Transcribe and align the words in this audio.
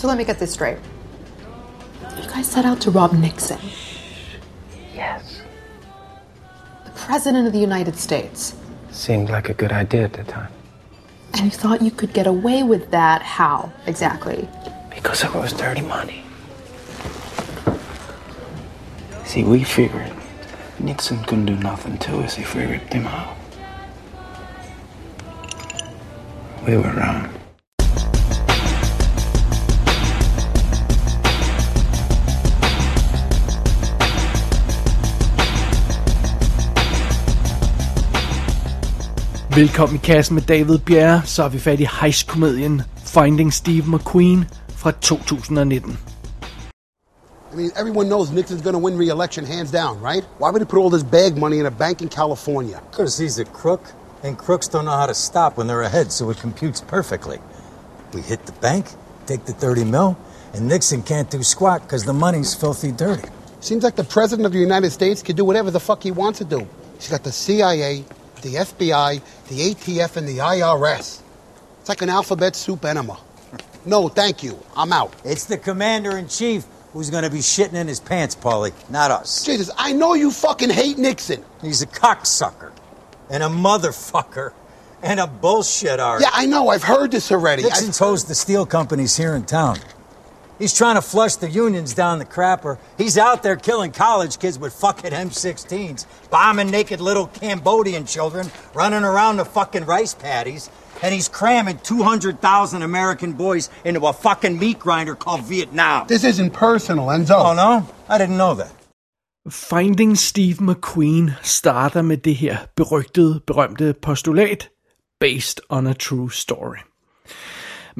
So 0.00 0.08
let 0.08 0.16
me 0.16 0.24
get 0.24 0.38
this 0.38 0.54
straight. 0.54 0.78
You 2.16 2.22
guys 2.22 2.46
set 2.46 2.64
out 2.64 2.80
to 2.80 2.90
rob 2.90 3.12
Nixon, 3.12 3.58
Yes. 4.94 5.42
the 6.86 6.90
President 6.92 7.46
of 7.46 7.52
the 7.52 7.58
United 7.58 7.96
States. 7.96 8.54
Seemed 8.90 9.28
like 9.28 9.50
a 9.50 9.52
good 9.52 9.72
idea 9.72 10.04
at 10.04 10.14
the 10.14 10.24
time. 10.24 10.50
And 11.34 11.44
you 11.44 11.50
thought 11.50 11.82
you 11.82 11.90
could 11.90 12.14
get 12.14 12.26
away 12.26 12.62
with 12.62 12.90
that? 12.92 13.20
How 13.20 13.70
exactly? 13.86 14.48
Because 14.88 15.22
it 15.22 15.34
was 15.34 15.52
dirty 15.52 15.82
money. 15.82 16.22
See, 19.26 19.44
we 19.44 19.64
figured 19.64 20.10
Nixon 20.78 21.22
couldn't 21.24 21.44
do 21.44 21.56
nothing 21.56 21.98
to 21.98 22.20
us 22.20 22.38
if 22.38 22.54
we 22.54 22.64
ripped 22.64 22.94
him 22.94 23.06
out. 23.06 23.36
We 26.66 26.78
were 26.78 26.90
wrong. 26.94 27.28
Velkommen 39.54 39.96
i 39.96 39.98
kassen 39.98 40.34
med 40.34 40.42
David 40.42 40.78
Bjerre, 40.78 41.22
så 41.24 41.42
er 41.42 41.48
vi 41.48 41.58
fat 41.58 41.80
i 41.80 41.86
heistkomedien 42.00 42.82
Finding 43.04 43.52
Steve 43.52 43.82
McQueen 43.86 44.44
fra 44.76 44.90
2019. 44.90 45.98
I 47.52 47.56
mean, 47.56 47.72
everyone 47.76 48.06
knows 48.08 48.30
Nixon's 48.30 48.62
going 48.62 48.74
to 48.74 48.84
win 48.84 48.98
re-election 48.98 49.44
hands 49.44 49.72
down, 49.72 50.00
right? 50.00 50.24
Why 50.38 50.50
would 50.50 50.62
he 50.62 50.66
put 50.66 50.78
all 50.78 50.90
this 50.90 51.02
bag 51.02 51.36
money 51.36 51.58
in 51.58 51.66
a 51.66 51.70
bank 51.70 52.00
in 52.00 52.08
California? 52.08 52.80
Because 52.90 53.22
he's 53.22 53.40
a 53.40 53.44
crook, 53.44 53.80
and 54.22 54.38
crooks 54.38 54.68
don't 54.68 54.84
know 54.84 54.96
how 54.96 55.06
to 55.06 55.14
stop 55.14 55.56
when 55.56 55.66
they're 55.66 55.82
ahead, 55.82 56.12
so 56.12 56.30
it 56.30 56.38
computes 56.38 56.80
perfectly. 56.80 57.38
We 58.14 58.20
hit 58.22 58.46
the 58.46 58.52
bank, 58.60 58.86
take 59.26 59.46
the 59.46 59.52
30 59.52 59.84
mil, 59.84 60.16
and 60.54 60.68
Nixon 60.68 61.02
can't 61.02 61.28
do 61.28 61.42
squat 61.42 61.82
because 61.82 62.04
the 62.04 62.12
money's 62.12 62.54
filthy 62.54 62.92
dirty. 62.92 63.28
Seems 63.60 63.82
like 63.82 63.96
the 63.96 64.04
president 64.04 64.46
of 64.46 64.52
the 64.52 64.60
United 64.60 64.90
States 64.90 65.22
can 65.22 65.34
do 65.34 65.44
whatever 65.44 65.72
the 65.72 65.80
fuck 65.80 66.04
he 66.04 66.12
wants 66.12 66.38
to 66.38 66.44
do. 66.44 66.68
He's 67.00 67.10
got 67.10 67.24
the 67.24 67.32
CIA, 67.32 68.04
the 68.42 68.54
FBI, 68.54 69.20
the 69.48 69.74
ATF, 69.74 70.16
and 70.16 70.28
the 70.28 70.38
IRS. 70.38 71.20
It's 71.80 71.88
like 71.88 72.02
an 72.02 72.08
alphabet 72.08 72.56
soup 72.56 72.84
enema. 72.84 73.18
No, 73.86 74.08
thank 74.08 74.42
you. 74.42 74.58
I'm 74.76 74.92
out. 74.92 75.14
It's 75.24 75.46
the 75.46 75.56
commander 75.56 76.18
in 76.18 76.28
chief 76.28 76.66
who's 76.92 77.10
going 77.10 77.24
to 77.24 77.30
be 77.30 77.38
shitting 77.38 77.74
in 77.74 77.88
his 77.88 78.00
pants, 78.00 78.34
Paulie, 78.34 78.72
not 78.90 79.10
us. 79.10 79.44
Jesus, 79.44 79.70
I 79.78 79.92
know 79.92 80.14
you 80.14 80.30
fucking 80.30 80.70
hate 80.70 80.98
Nixon. 80.98 81.44
He's 81.62 81.82
a 81.82 81.86
cocksucker, 81.86 82.72
and 83.30 83.42
a 83.42 83.48
motherfucker, 83.48 84.52
and 85.02 85.20
a 85.20 85.26
bullshit 85.26 86.00
artist. 86.00 86.30
Yeah, 86.30 86.38
I 86.38 86.46
know. 86.46 86.68
I've 86.68 86.82
heard 86.82 87.10
this 87.10 87.30
already. 87.32 87.62
Nixon's 87.62 87.98
hosed 87.98 88.28
the 88.28 88.34
steel 88.34 88.66
companies 88.66 89.16
here 89.16 89.34
in 89.34 89.44
town. 89.44 89.78
He's 90.60 90.74
trying 90.74 90.96
to 90.96 91.02
flush 91.02 91.36
the 91.36 91.48
unions 91.48 91.94
down 91.94 92.18
the 92.18 92.26
crapper. 92.26 92.78
He's 92.98 93.16
out 93.16 93.42
there 93.42 93.56
killing 93.56 93.92
college 93.92 94.38
kids 94.38 94.58
with 94.58 94.74
fucking 94.74 95.10
M16s, 95.10 96.04
bombing 96.30 96.70
naked 96.70 97.00
little 97.00 97.28
Cambodian 97.28 98.04
children, 98.04 98.50
running 98.74 99.02
around 99.02 99.38
the 99.38 99.46
fucking 99.46 99.86
rice 99.86 100.12
paddies, 100.12 100.68
and 101.02 101.14
he's 101.14 101.28
cramming 101.28 101.78
200,000 101.78 102.82
American 102.82 103.32
boys 103.32 103.70
into 103.86 104.06
a 104.06 104.12
fucking 104.12 104.58
meat 104.58 104.78
grinder 104.78 105.14
called 105.14 105.44
Vietnam. 105.44 106.06
This 106.08 106.24
isn't 106.24 106.50
personal, 106.50 107.06
Enzo. 107.06 107.42
Oh, 107.42 107.54
no? 107.54 107.88
I 108.06 108.18
didn't 108.18 108.36
know 108.36 108.54
that. 108.54 108.72
Finding 109.48 110.14
Steve 110.14 110.58
McQueen 110.60 111.30
starter 111.42 112.02
med 112.02 112.16
det 112.16 112.36
her 112.36 112.56
berygtede, 112.76 113.40
berømte 113.46 113.94
postulat, 114.02 114.68
based 115.20 115.60
on 115.70 115.86
a 115.86 115.94
true 115.94 116.28
story. 116.30 116.78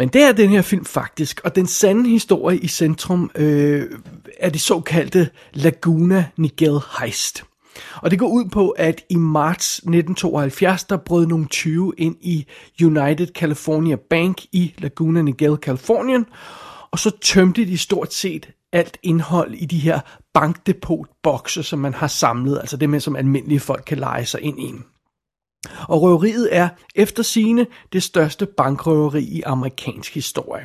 Men 0.01 0.09
det 0.09 0.23
er 0.23 0.33
den 0.33 0.51
her 0.51 0.63
film 0.63 0.85
faktisk, 0.85 1.41
og 1.45 1.57
den 1.57 1.67
sande 1.67 2.11
historie 2.11 2.59
i 2.59 2.69
centrum 2.69 3.31
øh, 3.35 3.91
er 4.39 4.51
det 4.51 4.61
såkaldte 4.61 5.31
Laguna 5.53 6.27
Niguel 6.37 6.81
heist. 7.01 7.45
Og 7.97 8.11
det 8.11 8.19
går 8.19 8.29
ud 8.29 8.45
på, 8.45 8.71
at 8.71 9.05
i 9.09 9.17
marts 9.17 9.77
1972, 9.77 10.85
der 10.85 10.97
brød 10.97 11.27
nogle 11.27 11.47
20 11.47 11.93
ind 11.99 12.17
i 12.21 12.47
United 12.83 13.27
California 13.27 13.97
Bank 14.11 14.45
i 14.53 14.75
Laguna 14.79 15.23
Niguel, 15.23 15.57
Kalifornien, 15.57 16.27
og 16.91 16.99
så 16.99 17.11
tømte 17.23 17.67
de 17.67 17.79
stort 17.79 18.15
set 18.15 18.51
alt 18.73 18.99
indhold 19.03 19.55
i 19.55 19.67
de 19.67 19.79
her 19.79 20.01
bankdepotbokse, 20.35 21.63
som 21.63 21.79
man 21.79 21.95
har 21.95 22.07
samlet, 22.07 22.59
altså 22.59 22.77
det 22.77 22.91
med, 22.91 23.01
som 23.01 23.17
almindelige 23.17 23.61
folk 23.61 23.83
kan 23.87 23.99
lege 23.99 24.25
sig 24.25 24.41
ind 24.41 24.61
i. 24.61 24.75
Og 25.89 26.03
røveriet 26.03 26.49
er 26.53 26.69
efter 26.95 27.23
sine 27.23 27.67
det 27.93 28.03
største 28.03 28.47
bankrøveri 28.47 29.23
i 29.23 29.43
amerikansk 29.43 30.15
historie. 30.15 30.65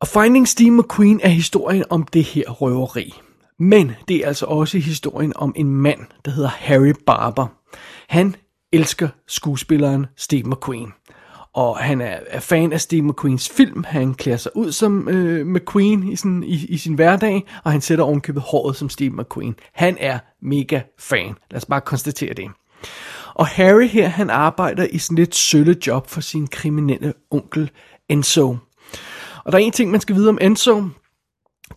Og 0.00 0.08
Finding 0.08 0.48
Steve 0.48 0.70
McQueen 0.70 1.20
er 1.22 1.28
historien 1.28 1.84
om 1.90 2.02
det 2.02 2.24
her 2.24 2.50
røveri. 2.50 3.14
Men 3.58 3.92
det 4.08 4.16
er 4.16 4.26
altså 4.26 4.46
også 4.46 4.78
historien 4.78 5.32
om 5.36 5.52
en 5.56 5.74
mand, 5.74 6.00
der 6.24 6.30
hedder 6.30 6.48
Harry 6.48 6.92
Barber. 7.06 7.46
Han 8.08 8.36
elsker 8.72 9.08
skuespilleren 9.28 10.06
Steve 10.16 10.42
McQueen. 10.42 10.92
Og 11.54 11.78
han 11.78 12.00
er, 12.00 12.18
er 12.26 12.40
fan 12.40 12.72
af 12.72 12.80
Steve 12.80 13.02
McQueens 13.02 13.48
film. 13.48 13.84
Han 13.84 14.14
klæder 14.14 14.38
sig 14.38 14.56
ud 14.56 14.72
som 14.72 15.08
øh, 15.08 15.46
McQueen 15.46 16.08
i, 16.12 16.16
sin, 16.16 16.42
i, 16.42 16.66
i 16.68 16.78
sin 16.78 16.94
hverdag, 16.94 17.46
og 17.64 17.72
han 17.72 17.80
sætter 17.80 18.04
ovenkøbet 18.04 18.42
håret 18.42 18.76
som 18.76 18.88
Steve 18.88 19.10
McQueen. 19.10 19.54
Han 19.72 19.96
er 20.00 20.18
mega 20.42 20.80
fan. 20.98 21.34
Lad 21.50 21.56
os 21.56 21.64
bare 21.64 21.80
konstatere 21.80 22.34
det. 22.34 22.50
Og 23.34 23.46
Harry 23.46 23.88
her, 23.88 24.08
han 24.08 24.30
arbejder 24.30 24.86
i 24.90 24.98
sådan 24.98 25.16
lidt 25.16 25.34
sølle 25.34 25.76
job 25.86 26.08
for 26.08 26.20
sin 26.20 26.46
kriminelle 26.46 27.14
onkel 27.30 27.70
Enzo. 28.08 28.56
Og 29.44 29.52
der 29.52 29.58
er 29.58 29.62
en 29.62 29.72
ting, 29.72 29.90
man 29.90 30.00
skal 30.00 30.16
vide 30.16 30.28
om 30.28 30.38
Enzo, 30.40 30.82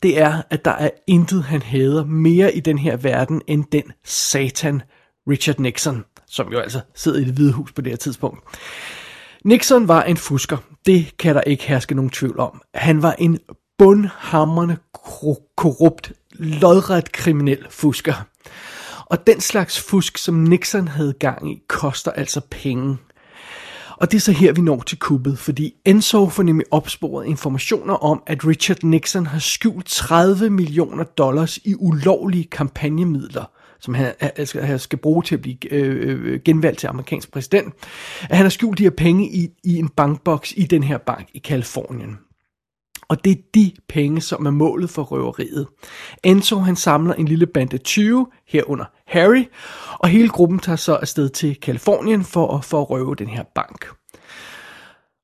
det 0.04 0.20
er, 0.22 0.42
at 0.50 0.66
der 0.66 0.72
er 0.72 0.90
intet, 1.08 1.44
han 1.44 1.62
hader 1.62 2.06
mere 2.06 2.56
i 2.56 2.60
den 2.60 2.78
her 2.78 2.98
verden, 2.98 3.42
end 3.48 3.66
den 3.72 3.84
satan 4.04 4.82
Richard 5.30 5.60
Nixon, 5.60 6.06
som 6.28 6.52
jo 6.52 6.60
altså 6.60 6.80
sidder 6.96 7.20
i 7.20 7.24
det 7.24 7.34
hvide 7.34 7.54
hus 7.54 7.72
på 7.72 7.82
det 7.82 7.92
her 7.92 7.98
tidspunkt. 7.98 8.40
Nixon 9.46 9.88
var 9.88 10.04
en 10.04 10.18
fusker. 10.18 10.58
Det 10.86 11.18
kan 11.18 11.36
der 11.36 11.42
ikke 11.42 11.64
herske 11.64 11.96
nogen 11.96 12.10
tvivl 12.10 12.40
om. 12.40 12.62
Han 12.74 13.02
var 13.02 13.16
en 13.20 13.40
bundhammerende 13.78 14.78
korrupt, 15.56 16.12
lodret 16.32 17.12
kriminel 17.12 17.66
fusker. 17.70 18.14
Og 19.14 19.28
den 19.28 19.42
slags 19.42 19.80
fusk, 19.80 20.18
som 20.18 20.36
Nixon 20.36 20.88
havde 20.88 21.14
gang 21.14 21.52
i, 21.52 21.62
koster 21.68 22.12
altså 22.12 22.42
penge. 22.52 22.98
Og 23.98 24.12
det 24.12 24.18
er 24.18 24.22
så 24.22 24.32
her, 24.32 24.54
vi 24.54 24.62
når 24.62 24.82
til 24.82 25.00
kuppet, 25.00 25.40
fordi 25.40 25.74
Enzo 25.86 26.30
får 26.30 26.44
nemlig 26.44 26.66
opsporet 26.72 27.26
informationer 27.26 27.94
om, 27.94 28.24
at 28.28 28.48
Richard 28.48 28.84
Nixon 28.84 29.26
har 29.26 29.40
skjult 29.40 29.86
30 29.86 30.50
millioner 30.50 31.04
dollars 31.04 31.58
i 31.58 31.76
ulovlige 31.80 32.44
kampagnemidler, 32.44 33.52
som 33.80 33.94
han, 33.94 34.14
han 34.62 34.80
skal 34.80 35.00
bruge 35.00 35.24
til 35.24 35.36
at 35.36 35.42
blive 35.42 35.74
øh, 35.74 36.20
øh, 36.26 36.40
genvalgt 36.46 36.80
til 36.80 36.88
amerikansk 36.88 37.32
præsident. 37.32 37.74
At 38.22 38.38
han 38.38 38.46
har 38.46 38.50
skjult 38.50 38.78
de 38.78 38.84
her 38.84 38.90
penge 38.90 39.30
i, 39.30 39.50
i 39.64 39.78
en 39.78 39.90
bankboks 39.90 40.54
i 40.58 40.64
den 40.64 40.84
her 40.84 40.98
bank 40.98 41.28
i 41.34 41.40
Kalifornien. 41.40 42.18
Og 43.10 43.26
det 43.26 43.32
er 43.32 43.42
de 43.54 43.72
penge, 43.90 44.22
som 44.22 44.46
er 44.46 44.52
målet 44.52 44.90
for 44.90 45.04
røveriet. 45.04 45.68
Enzo 46.24 46.60
han 46.60 46.76
samler 46.76 47.14
en 47.14 47.28
lille 47.28 47.48
bande 47.48 47.78
20, 47.78 48.28
herunder 48.48 48.86
Harry, 49.08 49.44
og 50.00 50.10
hele 50.10 50.30
gruppen 50.30 50.60
tager 50.60 50.76
så 50.76 50.96
afsted 50.96 51.30
til 51.30 51.56
Kalifornien 51.56 52.24
for, 52.24 52.58
at, 52.58 52.66
for 52.66 52.82
at 52.82 52.90
røve 52.90 53.16
den 53.16 53.28
her 53.28 53.44
bank. 53.56 53.86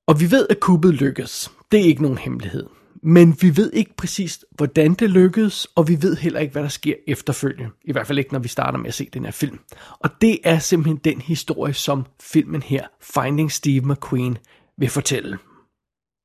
Og 0.08 0.20
vi 0.20 0.32
ved, 0.32 0.48
at 0.50 0.60
kuppet 0.60 0.94
lykkes. 0.94 1.52
Det 1.72 1.80
er 1.80 1.84
ikke 1.84 2.02
nogen 2.02 2.18
hemmelighed. 2.18 2.66
Men 3.04 3.38
vi 3.42 3.58
ved 3.58 3.72
ikke 3.74 3.96
præcis, 3.98 4.46
hvordan 4.52 4.94
det 4.94 5.10
lykkedes, 5.10 5.68
og 5.76 5.88
vi 5.88 6.02
ved 6.02 6.16
heller 6.16 6.40
ikke, 6.40 6.52
hvad 6.52 6.64
der 6.64 6.70
sker 6.70 6.94
efterfølgende. 7.08 7.70
I 7.86 7.92
hvert 7.92 8.08
fald 8.08 8.18
ikke, 8.18 8.34
når 8.34 8.40
vi 8.40 8.48
starter 8.48 8.78
med 8.78 8.88
at 8.88 8.94
se 8.94 9.10
den 9.14 9.26
her 9.26 9.32
film. 9.32 9.60
Og 10.00 10.10
det 10.22 10.40
er 10.44 10.60
simpelthen 10.60 10.98
den 10.98 11.22
historie, 11.22 11.74
som 11.74 12.06
filmen 12.22 12.62
her, 12.62 12.88
Finding 13.02 13.52
Steve 13.52 13.82
McQueen, 13.86 14.38
vil 14.78 14.90
fortælle. 14.90 15.38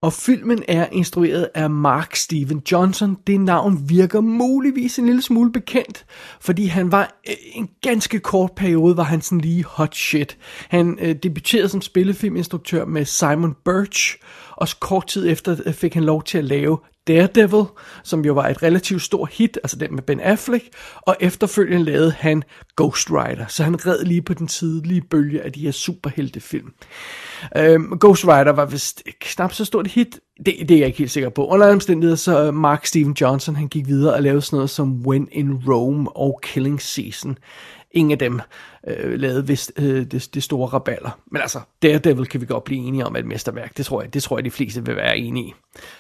Og 0.04 0.12
filmen 0.12 0.62
er 0.68 0.86
instrueret 0.92 1.48
af 1.54 1.70
Mark 1.70 2.16
Steven 2.16 2.62
Johnson. 2.72 3.16
Det 3.26 3.40
navn 3.40 3.88
virker 3.88 4.20
muligvis 4.20 4.98
en 4.98 5.06
lille 5.06 5.22
smule 5.22 5.52
bekendt, 5.52 6.04
fordi 6.40 6.66
han 6.66 6.92
var 6.92 7.20
øh, 7.28 7.34
en 7.52 7.68
ganske 7.82 8.20
kort 8.20 8.52
periode, 8.56 8.96
var 8.96 9.02
han 9.02 9.20
sådan 9.20 9.40
lige 9.40 9.64
hot 9.64 9.94
shit. 9.96 10.38
Han 10.68 10.98
øh, 11.00 11.16
debuterede 11.22 11.68
som 11.68 11.80
spillefilminstruktør 11.80 12.84
med 12.84 13.04
Simon 13.04 13.56
Birch, 13.64 14.16
og 14.50 14.68
kort 14.80 15.06
tid 15.06 15.28
efter 15.28 15.56
øh, 15.66 15.74
fik 15.74 15.94
han 15.94 16.04
lov 16.04 16.22
til 16.22 16.38
at 16.38 16.44
lave 16.44 16.78
Daredevil, 17.08 17.64
som 18.02 18.24
jo 18.24 18.32
var 18.32 18.48
et 18.48 18.62
relativt 18.62 19.02
stort 19.02 19.30
hit, 19.32 19.58
altså 19.62 19.76
den 19.76 19.94
med 19.94 20.02
Ben 20.02 20.20
Affleck, 20.20 20.64
og 20.96 21.16
efterfølgende 21.20 21.84
lavede 21.84 22.12
han 22.12 22.42
Ghost 22.76 23.10
Rider, 23.10 23.46
så 23.48 23.64
han 23.64 23.86
red 23.86 24.04
lige 24.04 24.22
på 24.22 24.34
den 24.34 24.46
tidlige 24.46 25.00
bølge 25.00 25.42
af 25.42 25.52
de 25.52 25.60
her 25.60 25.70
superheltefilm. 25.70 26.72
Øhm, 27.56 27.98
Ghost 28.00 28.24
Rider 28.24 28.52
var 28.52 28.66
vist 28.66 29.02
knap 29.20 29.52
så 29.52 29.64
stort 29.64 29.86
hit, 29.86 30.20
det, 30.46 30.54
det 30.68 30.70
er 30.70 30.78
jeg 30.78 30.86
ikke 30.86 30.98
helt 30.98 31.10
sikker 31.10 31.28
på. 31.28 31.46
Under 31.46 31.72
omstændigheder 31.72 32.16
så 32.16 32.46
øh, 32.46 32.54
Mark 32.54 32.86
Steven 32.86 33.16
Johnson, 33.20 33.56
han 33.56 33.68
gik 33.68 33.86
videre 33.86 34.14
og 34.14 34.22
lavede 34.22 34.42
sådan 34.42 34.56
noget 34.56 34.70
som 34.70 35.06
When 35.06 35.28
in 35.32 35.52
Rome 35.68 36.16
og 36.16 36.40
Killing 36.42 36.82
Season 36.82 37.38
ingen 37.94 38.12
af 38.12 38.18
dem 38.18 38.40
øh, 38.88 39.20
lavede 39.20 39.46
vist 39.46 39.72
øh, 39.78 40.06
det, 40.06 40.28
det 40.34 40.42
store 40.42 40.68
raballer. 40.68 41.18
Men 41.30 41.42
altså, 41.42 41.60
Daredevil 41.82 42.26
kan 42.26 42.40
vi 42.40 42.46
godt 42.46 42.64
blive 42.64 42.86
enige 42.86 43.06
om 43.06 43.14
er 43.14 43.18
et 43.18 43.26
mesterværk. 43.26 43.76
Det 43.76 43.86
tror 43.86 44.02
jeg, 44.02 44.14
det 44.14 44.22
tror 44.22 44.38
jeg 44.38 44.44
de 44.44 44.50
fleste 44.50 44.86
vil 44.86 44.96
være 44.96 45.18
enige 45.18 45.46
i. 45.46 45.54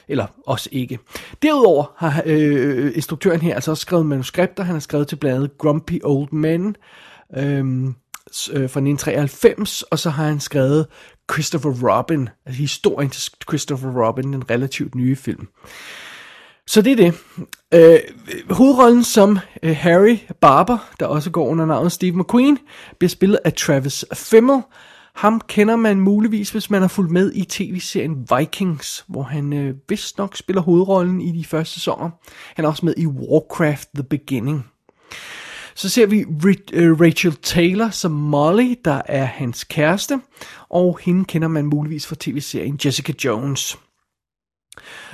Eller 0.08 0.26
også 0.46 0.68
ikke. 0.72 0.98
Derudover 1.42 1.94
har 1.96 2.22
øh, 2.26 2.92
instruktøren 2.94 3.40
her 3.40 3.54
altså 3.54 3.70
også 3.70 3.80
skrevet 3.80 4.06
manuskripter. 4.06 4.62
Han 4.62 4.74
har 4.74 4.80
skrevet 4.80 5.08
til 5.08 5.16
bladet 5.16 5.58
Grumpy 5.58 6.00
Old 6.04 6.32
Men 6.32 6.76
øh, 7.36 7.84
øh, 8.52 8.70
fra 8.70 8.80
1993, 8.80 9.82
og 9.82 9.98
så 9.98 10.10
har 10.10 10.24
han 10.24 10.40
skrevet 10.40 10.86
Christopher 11.32 11.70
Robin, 11.70 12.28
altså 12.46 12.60
historien 12.60 13.10
til 13.10 13.32
Christopher 13.48 14.06
Robin, 14.06 14.32
den 14.32 14.50
relativt 14.50 14.94
nye 14.94 15.16
film. 15.16 15.48
Så 16.66 16.82
det 16.82 16.92
er 16.92 16.96
det. 16.96 17.14
Øh, 17.74 17.98
hovedrollen 18.50 19.04
som 19.04 19.38
øh, 19.62 19.76
Harry 19.76 20.18
Barber, 20.40 20.78
der 21.00 21.06
også 21.06 21.30
går 21.30 21.46
under 21.48 21.66
navnet 21.66 21.92
Steve 21.92 22.18
McQueen, 22.18 22.58
bliver 22.98 23.08
spillet 23.08 23.38
af 23.44 23.52
Travis 23.52 24.04
Fimmel. 24.14 24.62
Ham 25.14 25.40
kender 25.48 25.76
man 25.76 26.00
muligvis, 26.00 26.50
hvis 26.50 26.70
man 26.70 26.80
har 26.80 26.88
fulgt 26.88 27.10
med 27.10 27.32
i 27.34 27.44
tv-serien 27.44 28.28
Vikings, 28.38 29.04
hvor 29.08 29.22
han 29.22 29.52
øh, 29.52 29.74
vist 29.88 30.18
nok 30.18 30.36
spiller 30.36 30.62
hovedrollen 30.62 31.20
i 31.20 31.38
de 31.38 31.44
første 31.44 31.74
sæsoner. 31.74 32.10
Han 32.54 32.64
er 32.64 32.68
også 32.68 32.86
med 32.86 32.94
i 32.96 33.06
Warcraft 33.06 33.88
The 33.94 34.04
Beginning. 34.04 34.66
Så 35.74 35.88
ser 35.88 36.06
vi 36.06 36.20
øh, 36.72 37.00
Rachel 37.00 37.36
Taylor 37.42 37.90
som 37.90 38.12
Molly, 38.12 38.74
der 38.84 39.02
er 39.06 39.24
hans 39.24 39.64
kæreste, 39.64 40.20
og 40.68 40.98
hende 41.02 41.24
kender 41.24 41.48
man 41.48 41.64
muligvis 41.64 42.06
fra 42.06 42.16
tv-serien 42.20 42.78
Jessica 42.84 43.12
Jones. 43.24 43.78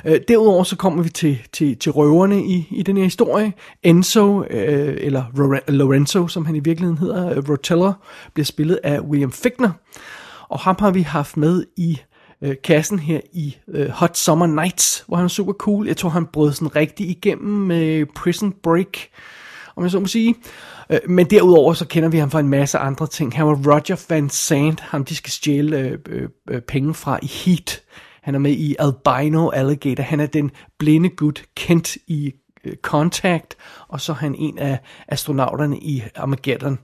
Øh, 0.04 0.20
derudover 0.28 0.64
så 0.64 0.76
kommer 0.76 1.02
vi 1.02 1.08
til, 1.08 1.38
til, 1.52 1.76
til 1.76 1.92
røverne 1.92 2.44
i, 2.44 2.68
i 2.70 2.82
den 2.82 2.96
her 2.96 3.04
historie. 3.04 3.52
Enzo, 3.82 4.44
øh, 4.50 4.96
eller 4.98 5.24
Lorenzo, 5.68 6.28
som 6.28 6.46
han 6.46 6.56
i 6.56 6.60
virkeligheden 6.60 6.98
hedder, 6.98 7.30
øh, 7.30 7.48
Rotella, 7.48 7.92
bliver 8.34 8.44
spillet 8.44 8.78
af 8.82 9.00
William 9.00 9.32
Fickner. 9.32 9.70
Og 10.48 10.58
ham 10.58 10.76
har 10.78 10.90
vi 10.90 11.02
haft 11.02 11.36
med 11.36 11.64
i 11.76 12.00
øh, 12.42 12.54
kassen 12.64 12.98
her 12.98 13.20
i 13.32 13.56
øh, 13.68 13.88
Hot 13.88 14.16
Summer 14.16 14.46
Nights, 14.46 15.04
hvor 15.08 15.16
han 15.16 15.24
er 15.24 15.28
super 15.28 15.52
cool. 15.52 15.86
Jeg 15.86 15.96
tror, 15.96 16.08
han 16.08 16.26
brød 16.26 16.52
sådan 16.52 16.76
rigtig 16.76 17.10
igennem 17.10 17.66
med 17.66 18.06
Prison 18.14 18.54
Break, 18.62 18.98
om 19.76 19.82
jeg 19.82 19.90
så 19.90 20.00
må 20.00 20.06
sige. 20.06 20.34
Øh, 20.90 20.98
men 21.08 21.26
derudover 21.26 21.74
så 21.74 21.86
kender 21.86 22.08
vi 22.08 22.18
ham 22.18 22.30
fra 22.30 22.40
en 22.40 22.48
masse 22.48 22.78
andre 22.78 23.06
ting. 23.06 23.36
Han 23.36 23.46
var 23.46 23.54
Roger 23.54 24.04
Van 24.08 24.30
Sant, 24.30 24.80
ham 24.80 25.04
de 25.04 25.16
skal 25.16 25.30
stjæle 25.30 25.78
øh, 25.78 25.98
øh, 26.08 26.28
øh 26.50 26.60
penge 26.60 26.94
fra 26.94 27.18
i 27.22 27.26
Heat. 27.26 27.82
Han 28.22 28.34
er 28.34 28.38
med 28.38 28.52
i 28.52 28.76
Albino 28.78 29.50
Alligator. 29.50 30.02
Han 30.02 30.20
er 30.20 30.26
den 30.26 30.50
blinde 30.78 31.08
gut 31.08 31.44
kendt 31.54 31.96
i 32.06 32.32
øh, 32.64 32.76
Contact, 32.82 33.56
og 33.88 34.00
så 34.00 34.12
er 34.12 34.16
han 34.16 34.34
en 34.34 34.58
af 34.58 34.78
astronauterne 35.08 35.78
i 35.78 36.02
Armageddon. 36.16 36.78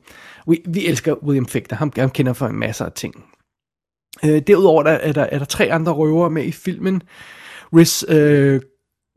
Vi, 0.48 0.62
vi 0.68 0.86
elsker 0.86 1.14
William 1.14 1.46
Fichtner. 1.46 1.78
Ham, 1.78 1.92
ham 1.96 2.10
kender 2.10 2.32
for 2.32 2.46
en 2.46 2.58
masse 2.58 2.84
af 2.84 2.92
ting. 2.92 3.24
Øh, 4.24 4.42
derudover 4.46 4.82
der, 4.82 4.90
er, 4.90 5.12
der, 5.12 5.22
er 5.22 5.38
der 5.38 5.46
tre 5.46 5.72
andre 5.72 5.92
røvere 5.92 6.30
med 6.30 6.44
i 6.44 6.52
filmen. 6.52 7.02
Riz 7.72 8.04
øh, 8.08 8.60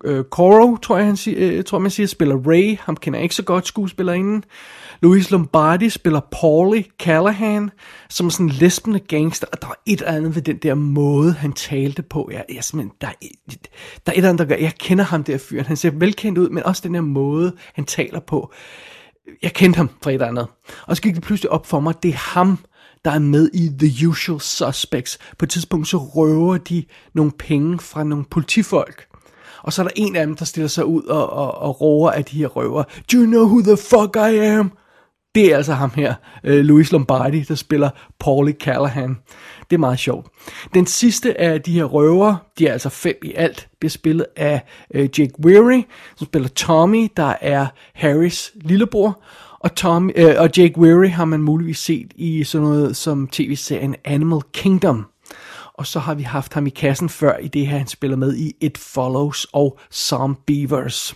øh, 0.06 0.24
Coro, 0.24 0.78
tror 0.78 0.98
jeg, 0.98 1.06
han 1.06 1.18
siger, 1.18 1.58
øh, 1.58 1.64
tror 1.64 1.80
man 1.80 1.92
siger, 1.92 2.08
spiller 2.08 2.36
Ray. 2.48 2.78
Ham 2.80 2.98
kender 2.98 3.20
jeg 3.20 3.24
ikke 3.24 3.36
så 3.36 3.44
godt 3.44 3.68
skuespillerinden. 3.68 4.44
Louis 5.02 5.32
Lombardi 5.32 5.90
spiller 5.90 6.20
Paulie 6.32 6.86
Callahan, 7.00 7.72
som 8.10 8.26
er 8.26 8.32
sådan 8.32 8.46
en 8.46 8.52
lesbende 8.52 9.00
gangster, 9.00 9.48
og 9.52 9.62
der 9.62 9.68
er 9.68 9.74
et 9.86 10.00
eller 10.00 10.12
andet 10.12 10.36
ved 10.36 10.42
den 10.42 10.58
der 10.58 10.74
måde, 10.74 11.34
han 11.34 11.54
talte 11.54 12.02
på. 12.02 12.30
Jeg, 12.32 12.46
jeg 12.54 12.64
simpelthen, 12.64 12.96
der, 13.02 13.08
er, 13.08 13.12
der 14.06 14.12
er 14.12 14.12
et 14.12 14.18
eller 14.18 14.30
andet, 14.30 14.40
der 14.40 14.56
gør, 14.56 14.62
jeg 14.62 14.74
kender 14.80 15.04
ham 15.04 15.24
der 15.24 15.38
fyren, 15.38 15.66
han 15.66 15.78
ser 15.78 15.92
velkendt 15.92 16.38
ud, 16.38 16.50
men 16.50 16.64
også 16.64 16.82
den 16.86 16.94
der 16.94 17.02
måde, 17.02 17.54
han 17.74 17.86
taler 17.86 18.20
på. 18.20 18.54
Jeg 19.42 19.54
kendte 19.54 19.78
ham 19.78 19.90
fra 20.04 20.10
et 20.10 20.14
eller 20.14 20.28
andet. 20.28 20.48
Og 20.88 20.96
så 20.96 21.02
gik 21.02 21.16
det 21.16 21.24
pludselig 21.24 21.52
op 21.52 21.66
for 21.66 21.80
mig, 21.80 22.04
det 22.04 22.10
er 22.10 22.38
ham, 22.40 22.60
der 23.06 23.12
er 23.12 23.20
med 23.20 23.50
i 23.54 23.70
The 23.80 24.08
Usual 24.08 24.40
Suspects. 24.42 25.20
På 25.38 25.46
et 25.46 25.50
tidspunkt 25.50 25.88
så 25.88 25.98
røver 25.98 26.58
de 26.58 26.86
nogle 27.14 27.32
penge 27.32 27.80
fra 27.80 28.04
nogle 28.04 28.26
politifolk. 28.32 29.06
Og 29.64 29.74
så 29.74 29.82
er 29.82 29.88
der 29.88 29.94
en 29.96 30.16
af 30.16 30.26
dem, 30.26 30.36
der 30.36 30.46
stiller 30.46 30.68
sig 30.68 30.86
ud 30.86 31.04
og, 31.04 31.30
og, 31.30 31.56
og 31.56 31.82
råber 31.82 32.12
af 32.12 32.26
de 32.26 32.38
her 32.38 32.48
røver. 32.48 32.84
Do 32.84 33.18
you 33.18 33.26
know 33.26 33.46
who 33.46 33.62
the 33.62 33.78
fuck 33.78 34.16
I 34.16 34.38
am? 34.38 34.72
Det 35.36 35.52
er 35.52 35.58
altså 35.58 35.74
ham 35.74 35.92
her, 35.96 36.14
øh, 36.44 36.66
Louis 36.66 36.92
Lombardi, 36.92 37.42
der 37.42 37.56
spiller 37.56 37.90
Paulie 38.20 38.54
Callahan. 38.54 39.18
Det 39.70 39.76
er 39.76 39.80
meget 39.80 40.00
sjovt. 40.00 40.28
Den 40.74 40.86
sidste 40.86 41.42
af 41.42 41.62
de 41.62 41.72
her 41.72 41.84
røver, 41.84 42.36
de 42.60 42.68
er 42.68 42.74
altså 42.74 42.90
fem 42.90 43.16
i 43.24 43.34
alt, 43.34 43.68
bliver 43.80 43.90
spillet 43.90 44.26
af 44.36 44.62
øh, 44.94 45.10
Jake 45.20 45.34
Weary, 45.46 45.82
som 46.16 46.28
spiller 46.28 46.50
Tommy, 46.50 47.12
der 47.18 47.34
er 47.42 47.68
Harrys 47.94 48.52
lillebror. 48.56 49.22
Og, 49.60 49.76
Tommy, 49.76 50.12
øh, 50.16 50.36
og 50.38 50.50
Jake 50.58 50.80
Weary 50.80 51.10
har 51.10 51.26
man 51.26 51.42
muligvis 51.42 51.78
set 51.78 52.12
i 52.16 52.44
sådan 52.44 52.68
noget 52.68 52.98
som 52.98 53.28
tv-serien 53.28 53.96
Animal 54.06 54.40
Kingdom. 54.54 55.06
Og 55.74 55.88
så 55.88 56.00
har 56.00 56.14
vi 56.14 56.24
haft 56.24 56.54
ham 56.54 56.68
i 56.68 56.70
kassen 56.70 57.10
før 57.10 57.38
i 57.38 57.48
det 57.48 57.68
her, 57.68 57.78
han 57.78 57.88
spiller 57.88 58.18
med 58.18 58.38
i 58.38 58.56
It 58.62 58.78
Follows 58.78 59.48
og 59.54 59.80
Some 59.92 60.36
Beavers. 60.48 61.16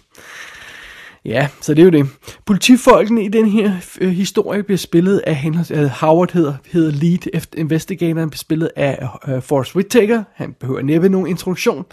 Ja, 1.25 1.47
så 1.61 1.73
det 1.73 1.81
er 1.81 1.85
jo 1.85 1.91
det. 1.91 2.07
Politifolkene 2.45 3.23
i 3.23 3.27
den 3.27 3.45
her 3.47 3.71
øh, 4.01 4.09
historie 4.09 4.63
bliver 4.63 4.77
spillet 4.77 5.17
af 5.27 5.35
Henry 5.35 5.63
øh, 5.71 5.85
Howard 5.85 6.31
hedder, 6.31 6.53
hedder 6.71 6.91
lead 6.91 7.47
investigatoren, 7.57 8.17
han 8.17 8.29
bliver 8.29 8.37
spillet 8.37 8.69
af 8.75 9.07
øh, 9.27 9.41
Forrest 9.41 9.75
Whitaker, 9.75 10.23
han 10.35 10.53
behøver 10.59 10.81
næppe 10.81 11.09
nogen 11.09 11.27
introduktion. 11.27 11.85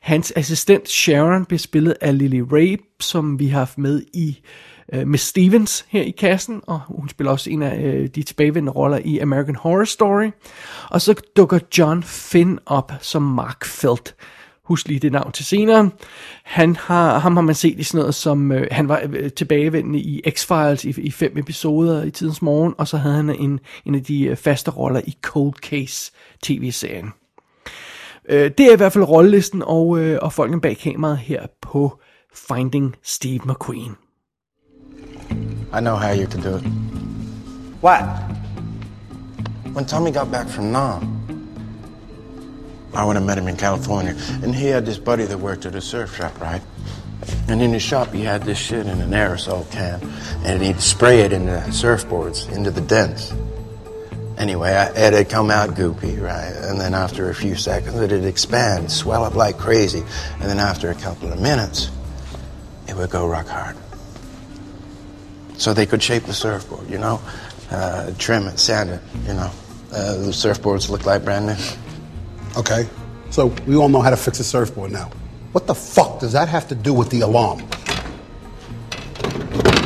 Hans 0.00 0.32
assistent 0.36 0.88
Sharon 0.88 1.44
bliver 1.44 1.58
spillet 1.58 1.94
af 2.00 2.18
Lily 2.18 2.40
Rabe, 2.52 2.82
som 3.00 3.38
vi 3.38 3.48
har 3.48 3.58
haft 3.58 3.78
med 3.78 4.02
i 4.14 4.40
øh, 4.92 5.06
Miss 5.06 5.24
Stevens 5.24 5.86
her 5.88 6.02
i 6.02 6.10
kassen, 6.10 6.60
og 6.66 6.80
hun 6.88 7.08
spiller 7.08 7.30
også 7.30 7.50
en 7.50 7.62
af 7.62 7.82
øh, 7.82 8.08
de 8.14 8.22
tilbagevendende 8.22 8.72
roller 8.72 8.98
i 9.04 9.18
American 9.18 9.56
Horror 9.56 9.84
Story. 9.84 10.30
Og 10.90 11.00
så 11.00 11.14
dukker 11.36 11.58
John 11.78 12.02
Finn 12.02 12.58
op 12.66 12.92
som 13.00 13.22
Mark 13.22 13.64
Felt 13.64 14.14
husk 14.72 14.88
lige 14.88 15.00
det 15.00 15.12
navn 15.12 15.32
til 15.32 15.44
senere. 15.44 15.90
Han 16.44 16.76
har, 16.76 17.18
ham 17.18 17.36
har 17.36 17.42
man 17.42 17.54
set 17.54 17.78
i 17.78 17.82
sådan 17.82 17.98
noget 17.98 18.14
som, 18.14 18.52
øh, 18.52 18.66
han 18.70 18.88
var 18.88 19.02
øh, 19.12 19.30
tilbagevendende 19.30 19.98
i 19.98 20.22
X-Files 20.28 20.88
i, 20.88 20.94
i 21.00 21.10
fem 21.10 21.38
episoder 21.38 22.02
i 22.04 22.10
tidens 22.10 22.42
morgen, 22.42 22.74
og 22.78 22.88
så 22.88 22.96
havde 22.96 23.14
han 23.14 23.30
en, 23.30 23.60
en 23.86 23.94
af 23.94 24.04
de 24.04 24.24
øh, 24.24 24.36
faste 24.36 24.70
roller 24.70 25.00
i 25.06 25.16
Cold 25.22 25.54
Case 25.54 26.12
tv-serien. 26.42 27.12
Øh, 28.28 28.50
det 28.58 28.66
er 28.66 28.72
i 28.72 28.76
hvert 28.76 28.92
fald 28.92 29.04
rollelisten 29.04 29.62
og, 29.66 29.98
øh, 29.98 30.18
og 30.22 30.32
folken 30.32 30.60
bag 30.60 30.76
kameraet 30.78 31.18
her 31.18 31.46
på 31.62 32.00
Finding 32.34 32.94
Steve 33.02 33.40
McQueen. 33.44 33.96
I 35.78 35.80
know 35.80 35.96
how 35.96 36.14
you 36.14 36.30
can 36.30 36.42
do 36.42 36.56
it. 36.56 36.64
What? 37.82 38.04
When 39.74 39.86
Tommy 39.86 40.12
got 40.12 40.30
back 40.32 40.48
from 40.48 40.64
Nam, 40.64 41.21
I 42.94 43.04
went 43.04 43.16
and 43.16 43.26
met 43.26 43.38
him 43.38 43.48
in 43.48 43.56
California, 43.56 44.16
and 44.42 44.54
he 44.54 44.66
had 44.66 44.84
this 44.84 44.98
buddy 44.98 45.24
that 45.24 45.38
worked 45.38 45.66
at 45.66 45.74
a 45.74 45.80
surf 45.80 46.16
shop, 46.16 46.40
right? 46.40 46.62
And 47.48 47.62
in 47.62 47.72
his 47.72 47.82
shop, 47.82 48.12
he 48.12 48.22
had 48.22 48.42
this 48.42 48.58
shit 48.58 48.86
in 48.86 49.00
an 49.00 49.10
aerosol 49.10 49.70
can, 49.70 50.00
and 50.44 50.62
he'd 50.62 50.80
spray 50.80 51.20
it 51.20 51.32
into 51.32 51.52
surfboards, 51.68 52.50
into 52.52 52.70
the 52.70 52.80
dents. 52.80 53.32
Anyway, 54.38 54.70
it 54.70 55.12
had 55.12 55.28
come 55.28 55.50
out 55.50 55.70
goopy, 55.70 56.20
right? 56.20 56.52
And 56.52 56.80
then 56.80 56.94
after 56.94 57.30
a 57.30 57.34
few 57.34 57.54
seconds, 57.54 57.96
it'd 58.00 58.24
expand, 58.24 58.90
swell 58.90 59.24
up 59.24 59.34
like 59.34 59.56
crazy. 59.56 60.02
And 60.40 60.42
then 60.42 60.58
after 60.58 60.90
a 60.90 60.94
couple 60.94 61.32
of 61.32 61.40
minutes, 61.40 61.90
it 62.88 62.96
would 62.96 63.10
go 63.10 63.26
rock 63.26 63.46
hard. 63.46 63.76
So 65.58 65.72
they 65.72 65.86
could 65.86 66.02
shape 66.02 66.24
the 66.24 66.32
surfboard, 66.32 66.90
you 66.90 66.98
know, 66.98 67.20
uh, 67.70 68.10
trim 68.18 68.48
it, 68.48 68.58
sand 68.58 68.90
it, 68.90 69.00
you 69.26 69.34
know. 69.34 69.50
Uh, 69.92 70.14
the 70.14 70.32
surfboards 70.32 70.88
look 70.88 71.06
like 71.06 71.24
brand 71.24 71.46
new. 71.46 71.56
Okay? 72.56 72.88
So 73.30 73.46
we 73.66 73.76
all 73.76 73.88
know 73.88 74.00
how 74.00 74.10
to 74.10 74.16
fix 74.16 74.40
a 74.40 74.44
surfboard 74.44 74.92
now. 74.92 75.10
What 75.52 75.66
the 75.66 75.74
fuck 75.74 76.20
does 76.20 76.32
that 76.32 76.48
have 76.48 76.68
to 76.68 76.74
do 76.74 76.92
with 76.94 77.10
the 77.10 77.20
alarm? 77.20 77.60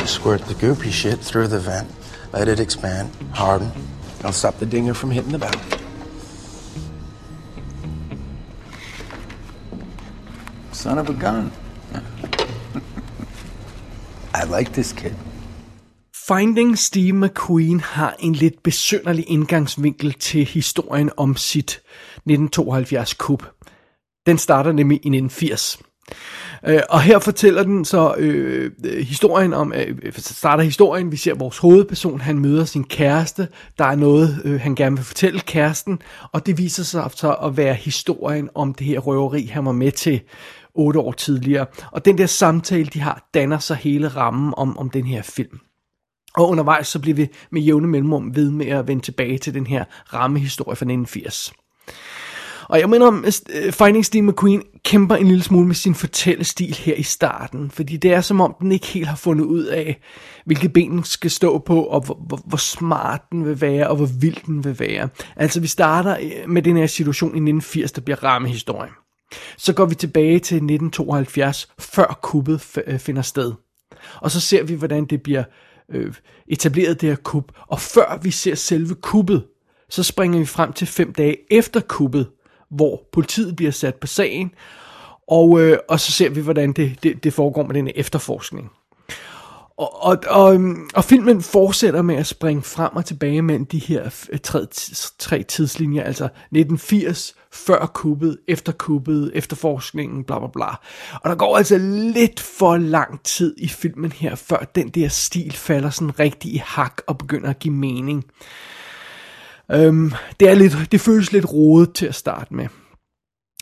Squirt 0.07 0.43
the 0.47 0.55
goopy 0.55 0.93
shit 0.93 1.19
through 1.19 1.49
the 1.49 1.59
vent, 1.59 1.91
let 2.33 2.49
it 2.49 2.61
expand, 2.61 3.11
harden. 3.33 3.73
I'll 4.23 4.33
stop 4.33 4.59
the 4.59 4.67
dinger 4.67 4.95
from 4.95 5.11
hitting 5.11 5.33
the 5.33 5.39
bow. 5.39 5.51
Son 10.73 10.99
of 10.99 11.09
a 11.09 11.15
gun. 11.15 11.51
I 14.35 14.45
like 14.45 14.73
this 14.73 14.93
kid. 14.93 15.15
Finding 16.29 16.77
Steve 16.77 17.15
McQueen 17.15 17.81
har 17.81 18.17
en 18.19 18.33
lidt 18.33 18.63
besynderlig 18.63 19.25
indgangsvinkel 19.29 20.13
til 20.13 20.45
historien 20.45 21.11
om 21.17 21.37
sit 21.37 21.83
1972 22.27 23.15
kup. 23.15 23.51
Den 24.27 24.39
starter 24.39 24.73
nemlig 24.73 24.97
i 24.97 25.09
1980. 25.09 25.79
Øh, 26.67 26.81
og 26.89 27.01
her 27.01 27.19
fortæller 27.19 27.63
den 27.63 27.85
så 27.85 28.15
øh, 28.19 28.71
historien 29.03 29.55
om, 29.55 29.73
øh, 29.73 29.99
øh, 30.03 30.13
starter 30.17 30.65
historien, 30.65 31.13
vi 31.13 31.17
ser 31.17 31.35
vores 31.35 31.59
hovedperson, 31.59 32.21
han 32.21 32.39
møder 32.39 32.65
sin 32.65 32.85
kæreste, 32.85 33.49
der 33.79 33.85
er 33.85 33.97
noget, 33.97 34.41
øh, 34.45 34.61
han 34.61 34.75
gerne 34.75 34.97
vil 34.97 35.05
fortælle 35.05 35.41
kæresten, 35.41 35.99
og 36.33 36.47
det 36.47 36.59
viser 36.59 36.83
sig 36.83 37.11
så 37.15 37.33
at 37.33 37.57
være 37.57 37.75
historien 37.75 38.49
om 38.55 38.75
det 38.75 38.87
her 38.87 38.99
røveri, 38.99 39.47
han 39.47 39.65
var 39.65 39.73
med 39.73 39.93
til 39.93 40.21
otte 40.75 41.01
år 41.01 41.13
tidligere. 41.13 41.67
Og 41.93 42.05
den 42.05 42.19
der 42.19 42.27
samtale, 42.27 42.87
de 42.87 43.01
har, 43.01 43.29
danner 43.35 43.59
så 43.59 43.75
hele 43.75 44.09
rammen 44.09 44.55
om, 44.57 44.79
om 44.79 44.91
den 44.91 45.07
her 45.07 45.23
film. 45.23 45.59
Og 46.35 46.49
undervejs 46.49 46.89
så 46.89 46.99
bliver 46.99 47.15
vi 47.15 47.29
med 47.51 47.63
jævne 47.63 47.89
mellemrum 47.89 48.37
ved 48.37 48.51
med 48.51 48.67
at 48.67 48.89
vende 48.89 49.03
tilbage 49.03 49.39
til 49.39 49.55
den 49.55 49.67
her 49.67 49.85
rammehistorie 50.15 50.77
fra 50.77 50.85
1980. 50.85 51.53
Og 52.69 52.81
jeg 52.81 52.91
mener 52.91 53.07
om, 53.07 53.25
øh, 53.55 53.73
Finding 53.73 54.05
Steve 54.05 54.23
McQueen 54.23 54.63
kæmper 54.85 55.17
en 55.17 55.29
lille 55.29 55.43
smule 55.43 55.67
med 55.67 55.75
sin 55.75 55.95
fortællestil 55.95 56.75
her 56.75 56.95
i 56.95 57.03
starten, 57.03 57.71
fordi 57.71 57.97
det 57.97 58.13
er 58.13 58.21
som 58.21 58.41
om, 58.41 58.55
den 58.61 58.73
ikke 58.73 58.87
helt 58.87 59.07
har 59.07 59.17
fundet 59.17 59.45
ud 59.45 59.65
af, 59.65 60.01
hvilke 60.45 60.69
ben 60.69 60.91
den 60.91 61.05
skal 61.05 61.31
stå 61.31 61.59
på, 61.59 61.83
og 61.83 62.01
hvor, 62.01 62.25
hvor, 62.27 62.41
hvor 62.47 62.57
smart 62.57 63.23
den 63.33 63.45
vil 63.45 63.61
være, 63.61 63.89
og 63.89 63.97
hvor 63.97 64.09
vild 64.21 64.47
den 64.47 64.65
vil 64.65 64.81
være. 64.81 65.09
Altså, 65.37 65.61
vi 65.61 65.67
starter 65.67 66.17
øh, 66.23 66.51
med 66.51 66.63
den 66.63 66.77
her 66.77 66.87
situation 66.87 67.29
i 67.29 67.51
1980, 67.51 67.93
der 67.93 68.01
bliver 68.01 68.25
rammehistorie. 68.25 68.91
Så 69.57 69.73
går 69.73 69.87
vi 69.87 69.95
tilbage 69.95 70.39
til 70.39 70.57
1972, 70.57 71.69
før 71.79 72.19
kuppet 72.23 72.79
øh, 72.87 72.99
finder 72.99 73.23
sted. 73.23 73.53
Og 74.21 74.31
så 74.31 74.41
ser 74.41 74.63
vi, 74.63 74.75
hvordan 74.75 75.05
det 75.05 75.23
bliver 75.23 75.45
øh, 75.91 76.15
etableret, 76.49 77.01
det 77.01 77.09
her 77.09 77.17
kub. 77.17 77.53
Og 77.67 77.81
før 77.81 78.19
vi 78.23 78.31
ser 78.31 78.55
selve 78.55 78.95
kuppet, 78.95 79.45
så 79.91 80.03
springer 80.03 80.39
vi 80.39 80.47
frem 80.47 80.73
til 80.73 80.87
fem 80.87 81.13
dage 81.13 81.37
efter 81.51 81.81
kuppet, 81.81 82.29
hvor 82.71 83.03
politiet 83.13 83.57
bliver 83.57 83.73
sat 83.73 83.95
på 83.95 84.07
sagen, 84.07 84.51
og, 85.29 85.61
øh, 85.61 85.79
og 85.89 86.01
så 86.01 86.13
ser 86.13 86.31
vi, 86.31 86.41
hvordan 86.41 86.73
det, 86.73 86.99
det, 87.03 87.25
det 87.25 87.33
foregår 87.33 87.67
med 87.67 87.75
den 87.75 87.91
efterforskning. 87.95 88.71
Og, 89.79 90.03
og, 90.03 90.19
og, 90.27 90.61
og 90.95 91.05
filmen 91.05 91.43
fortsætter 91.43 92.03
med 92.03 92.17
at 92.17 92.27
springe 92.27 92.63
frem 92.63 92.97
og 92.97 93.05
tilbage 93.05 93.43
mellem 93.43 93.67
de 93.67 93.79
her 93.79 94.27
øh, 94.33 94.39
tre, 94.39 94.67
tre 95.19 95.43
tidslinjer, 95.43 96.03
altså 96.03 96.25
1980, 96.25 97.35
før 97.53 97.87
kuppet, 97.87 98.39
efter 98.49 98.73
kuppet, 98.73 99.31
efterforskningen, 99.35 100.25
bla 100.25 100.39
bla 100.39 100.49
bla. 100.49 100.69
Og 101.13 101.31
der 101.31 101.35
går 101.35 101.57
altså 101.57 101.79
lidt 101.79 102.41
for 102.41 102.77
lang 102.77 103.23
tid 103.23 103.55
i 103.59 103.69
filmen 103.69 104.13
her, 104.13 104.35
før 104.35 104.71
den 104.75 104.89
der 104.89 105.09
stil 105.09 105.53
falder 105.53 105.91
sådan 105.91 106.19
rigtig 106.19 106.53
i 106.53 106.63
hak 106.65 107.03
og 107.07 107.19
begynder 107.19 107.51
at 107.51 107.59
give 107.59 107.75
mening. 107.75 108.25
Øhm, 109.73 110.13
det, 110.41 110.49
er 110.49 110.55
lidt, 110.55 110.77
det 110.93 111.01
føles 111.01 111.33
lidt 111.33 111.53
rodet 111.53 111.93
til 111.93 112.07
at 112.07 112.15
starte 112.15 112.55
med. 112.55 112.69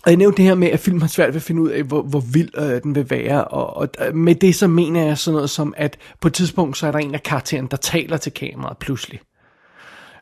Og 0.05 0.11
jeg 0.11 0.17
nævnte 0.17 0.37
det 0.37 0.45
her 0.45 0.55
med, 0.55 0.69
at 0.69 0.81
filmen 0.81 1.01
har 1.01 1.09
svært 1.09 1.29
ved 1.29 1.37
at 1.37 1.43
finde 1.43 1.63
ud 1.63 1.69
af, 1.69 1.83
hvor, 1.83 2.03
hvor 2.03 2.21
vild 2.21 2.51
øh, 2.59 2.83
den 2.83 2.95
vil 2.95 3.11
være. 3.11 3.45
Og, 3.45 3.77
og 3.77 3.89
øh, 4.07 4.15
med 4.15 4.35
det 4.35 4.55
så 4.55 4.67
mener 4.67 5.07
jeg 5.07 5.19
sådan 5.19 5.35
noget 5.35 5.51
som, 5.51 5.75
at 5.77 5.99
på 6.21 6.29
et 6.29 6.35
tidspunkt, 6.35 6.77
så 6.77 6.87
er 6.87 6.93
der 6.93 6.99
en 6.99 7.15
af 7.15 7.23
karaktererne, 7.23 7.69
der 7.71 7.77
taler 7.77 8.17
til 8.17 8.33
kameraet 8.33 8.79
pludselig. 8.79 9.21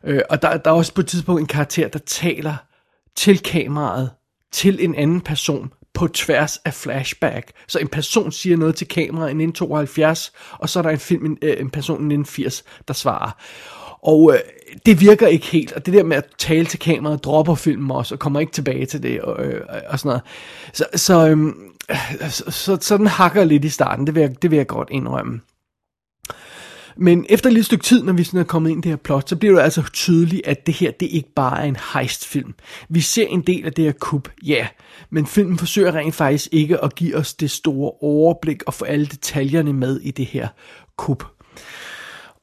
Øh, 0.03 0.21
og 0.29 0.41
der, 0.41 0.57
der 0.57 0.71
er 0.71 0.75
også 0.75 0.93
på 0.93 1.01
et 1.01 1.07
tidspunkt 1.07 1.41
en 1.41 1.47
karakter, 1.47 1.87
der 1.87 1.99
taler 1.99 2.55
til 3.15 3.39
kameraet, 3.39 4.09
til 4.51 4.83
en 4.85 4.95
anden 4.95 5.21
person, 5.21 5.71
på 5.93 6.07
tværs 6.07 6.57
af 6.57 6.73
flashback. 6.73 7.51
Så 7.67 7.79
en 7.79 7.87
person 7.87 8.31
siger 8.31 8.57
noget 8.57 8.75
til 8.75 8.87
kameraet 8.87 9.29
i 9.29 9.43
1972, 9.43 10.31
og 10.51 10.69
så 10.69 10.79
er 10.79 10.83
der 10.83 10.89
en 10.89 10.99
film, 10.99 11.25
en, 11.25 11.37
øh, 11.41 11.59
en 11.59 11.69
person 11.69 11.95
i 11.95 12.15
1980, 12.15 12.63
der 12.87 12.93
svarer. 12.93 13.31
Og 14.03 14.33
øh, 14.33 14.39
det 14.85 15.01
virker 15.01 15.27
ikke 15.27 15.45
helt, 15.45 15.71
og 15.71 15.85
det 15.85 15.93
der 15.93 16.03
med 16.03 16.17
at 16.17 16.25
tale 16.37 16.65
til 16.65 16.79
kameraet, 16.79 17.23
dropper 17.23 17.55
filmen 17.55 17.91
også, 17.91 18.15
og 18.15 18.19
kommer 18.19 18.39
ikke 18.39 18.51
tilbage 18.51 18.85
til 18.85 19.03
det, 19.03 19.21
og, 19.21 19.45
øh, 19.45 19.61
og 19.89 19.99
sådan 19.99 20.09
noget. 20.09 20.21
Så, 20.73 20.85
så, 20.95 21.27
øh, 21.29 21.53
så, 22.29 22.51
så, 22.51 22.77
så 22.81 22.97
den 22.97 23.07
hakker 23.07 23.43
lidt 23.43 23.65
i 23.65 23.69
starten, 23.69 24.07
det 24.07 24.15
vil 24.15 24.21
jeg, 24.21 24.41
det 24.41 24.51
vil 24.51 24.57
jeg 24.57 24.67
godt 24.67 24.89
indrømme. 24.91 25.39
Men 26.97 27.25
efter 27.29 27.49
et 27.49 27.53
lille 27.53 27.65
stykke 27.65 27.83
tid, 27.83 28.03
når 28.03 28.13
vi 28.13 28.23
sådan 28.23 28.39
er 28.39 28.43
kommet 28.43 28.69
ind 28.69 28.79
i 28.79 28.81
det 28.81 28.91
her 28.91 28.95
plot, 28.95 29.29
så 29.29 29.35
bliver 29.35 29.55
det 29.55 29.61
altså 29.61 29.83
tydeligt, 29.93 30.47
at 30.47 30.65
det 30.65 30.73
her, 30.73 30.91
det 30.91 31.05
ikke 31.05 31.33
bare 31.35 31.61
er 31.61 31.65
en 31.65 31.77
heistfilm. 31.93 32.53
Vi 32.89 33.01
ser 33.01 33.27
en 33.27 33.41
del 33.41 33.65
af 33.65 33.73
det 33.73 33.85
her 33.85 33.91
kub, 33.91 34.27
ja, 34.43 34.67
men 35.09 35.25
filmen 35.27 35.57
forsøger 35.57 35.95
rent 35.95 36.15
faktisk 36.15 36.47
ikke 36.51 36.83
at 36.83 36.95
give 36.95 37.15
os 37.15 37.33
det 37.33 37.51
store 37.51 37.91
overblik 38.01 38.63
og 38.63 38.73
få 38.73 38.85
alle 38.85 39.05
detaljerne 39.05 39.73
med 39.73 39.99
i 39.99 40.11
det 40.11 40.25
her 40.25 40.47
kub. 40.97 41.23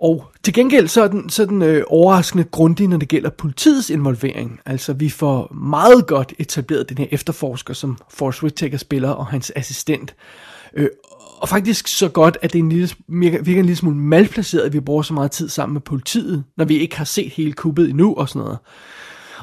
Og 0.00 0.24
til 0.42 0.54
gengæld 0.54 0.88
så 0.88 1.02
er 1.02 1.08
den, 1.08 1.30
så 1.30 1.42
er 1.42 1.46
den 1.46 1.62
øh, 1.62 1.82
overraskende 1.86 2.44
grundig, 2.44 2.88
når 2.88 2.96
det 2.96 3.08
gælder 3.08 3.30
politiets 3.30 3.90
involvering. 3.90 4.60
Altså 4.66 4.92
vi 4.92 5.08
får 5.08 5.54
meget 5.54 6.06
godt 6.06 6.32
etableret 6.38 6.88
den 6.88 6.98
her 6.98 7.06
efterforsker, 7.10 7.74
som 7.74 7.98
Forrest 8.10 8.42
Whitaker 8.42 8.78
spiller, 8.78 9.10
og 9.10 9.26
hans 9.26 9.52
assistent. 9.56 10.14
Øh, 10.74 10.88
og 11.40 11.48
faktisk 11.48 11.88
så 11.88 12.08
godt, 12.08 12.38
at 12.42 12.52
det 12.52 12.58
er 12.58 12.62
en 12.62 12.68
lille, 12.68 12.88
virker, 13.08 13.38
en 13.38 13.66
lille 13.66 13.76
smule 13.76 13.96
malplaceret, 13.96 14.62
at 14.62 14.72
vi 14.72 14.80
bruger 14.80 15.02
så 15.02 15.14
meget 15.14 15.30
tid 15.30 15.48
sammen 15.48 15.72
med 15.72 15.80
politiet, 15.80 16.44
når 16.56 16.64
vi 16.64 16.78
ikke 16.78 16.96
har 16.96 17.04
set 17.04 17.32
hele 17.32 17.52
kuppet 17.52 17.90
endnu 17.90 18.14
og 18.14 18.28
sådan 18.28 18.42
noget. 18.42 18.58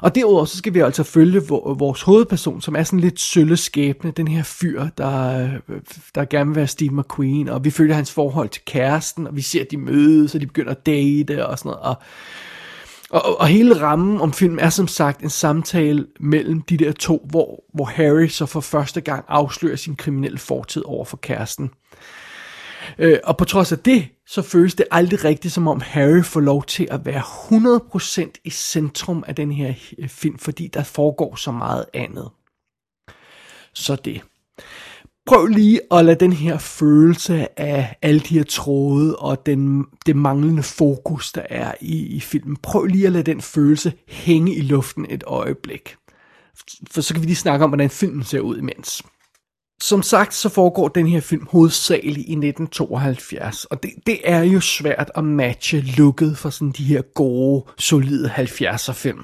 Og 0.02 0.16
derudover 0.16 0.46
så 0.46 0.58
skal 0.58 0.74
vi 0.74 0.80
altså 0.80 1.04
følge 1.04 1.42
vores 1.78 2.02
hovedperson, 2.02 2.62
som 2.62 2.76
er 2.76 2.84
sådan 2.84 3.00
lidt 3.00 3.20
sølle 3.20 3.58
skæbne, 3.58 4.12
den 4.12 4.28
her 4.28 4.44
fyr, 4.44 4.88
der, 4.98 5.44
øh, 5.70 5.80
der 6.16 6.26
gerne 6.26 6.50
vil 6.50 6.56
være 6.56 6.68
Steve 6.68 6.92
McQueen, 6.92 7.50
og 7.50 7.64
vi 7.64 7.70
følger 7.70 7.96
hans 7.96 8.12
forhold 8.12 8.50
til 8.50 8.62
kæresten, 8.66 9.28
og 9.28 9.36
vi 9.36 9.42
ser, 9.42 9.62
at 9.62 9.72
de 9.72 9.78
mødes, 9.78 10.36
og 10.36 10.42
de 10.42 10.48
begynder 10.48 10.72
at 10.72 10.86
date 10.86 11.48
og 11.48 11.60
sådan 11.60 11.70
noget, 11.70 11.86
og 11.86 11.96
og, 13.10 13.40
og 13.40 13.48
hele 13.48 13.82
rammen 13.82 14.22
om 14.22 14.34
filmen 14.34 14.60
er 14.60 14.70
som 14.70 14.88
sagt 14.88 15.22
en 15.22 15.30
samtale 15.30 16.08
mellem 16.20 16.62
de 16.62 16.78
der 16.78 16.92
to, 16.92 17.28
hvor, 17.30 17.64
hvor 17.74 17.86
Harry 17.86 18.28
så 18.28 18.46
for 18.46 18.60
første 18.60 19.02
gang 19.02 19.26
afslører 19.28 19.76
sin 19.76 19.96
kriminelle 19.96 20.38
fortid 20.38 20.84
over 20.86 21.06
for 21.06 21.18
kæresten. 21.18 21.70
Øh, 23.00 23.20
og 23.24 23.38
på 23.38 23.46
trods 23.46 23.72
af 23.72 23.80
det, 23.80 24.08
så 24.28 24.42
føles 24.42 24.76
det 24.76 24.86
aldrig 24.92 25.24
rigtigt, 25.24 25.54
som 25.54 25.68
om 25.68 25.82
Harry 25.82 26.24
får 26.24 26.40
lov 26.40 26.64
til 26.64 26.88
at 26.92 27.06
være 27.06 27.22
100% 28.30 28.32
i 28.44 28.50
centrum 28.50 29.24
af 29.28 29.36
den 29.36 29.52
her 29.52 29.74
øh, 29.98 30.10
film, 30.10 30.38
fordi 30.38 30.68
der 30.68 30.84
foregår 30.84 31.36
så 31.36 31.52
meget 31.52 31.86
andet. 31.94 32.30
Så 33.74 33.96
det. 33.96 34.22
Prøv 35.26 35.46
lige 35.46 35.82
at 35.92 36.06
lade 36.06 36.20
den 36.20 36.34
her 36.34 36.58
følelse 36.58 37.60
af 37.60 37.96
alle 38.02 38.20
de 38.20 38.38
her 38.38 38.44
tråde 38.44 39.16
og 39.16 39.46
den, 39.46 39.86
det 40.06 40.16
manglende 40.16 40.64
fokus, 40.64 41.32
der 41.32 41.42
er 41.50 41.74
i, 41.82 42.06
i 42.06 42.20
filmen, 42.20 42.58
prøv 42.58 42.86
lige 42.86 43.06
at 43.06 43.12
lade 43.12 43.24
den 43.24 43.42
følelse 43.42 43.94
hænge 44.08 44.56
i 44.56 44.62
luften 44.62 45.06
et 45.10 45.24
øjeblik. 45.28 45.96
For 46.92 47.02
så 47.02 47.14
kan 47.14 47.22
vi 47.22 47.28
lige 47.28 47.36
snakke 47.36 47.64
om, 47.64 47.70
hvordan 47.70 47.90
filmen 47.90 48.24
ser 48.24 48.40
ud 48.40 48.58
imens. 48.58 49.04
Som 49.82 50.04
sagt, 50.04 50.34
så 50.34 50.50
foregår 50.50 50.88
den 50.88 51.08
her 51.08 51.20
film 51.20 51.48
hovedsageligt 51.52 52.28
i 52.28 52.32
1972, 52.32 53.66
og 53.66 53.84
det, 53.84 53.92
det 54.06 54.20
er 54.24 54.44
jo 54.44 54.60
svært 54.60 55.12
at 55.16 55.24
matche 55.24 55.82
looket 55.82 56.38
for 56.38 56.50
sådan 56.50 56.72
de 56.72 56.84
her 56.84 57.02
gode, 57.02 57.66
solide 57.78 58.30
70'er 58.30 58.92
film 58.92 59.24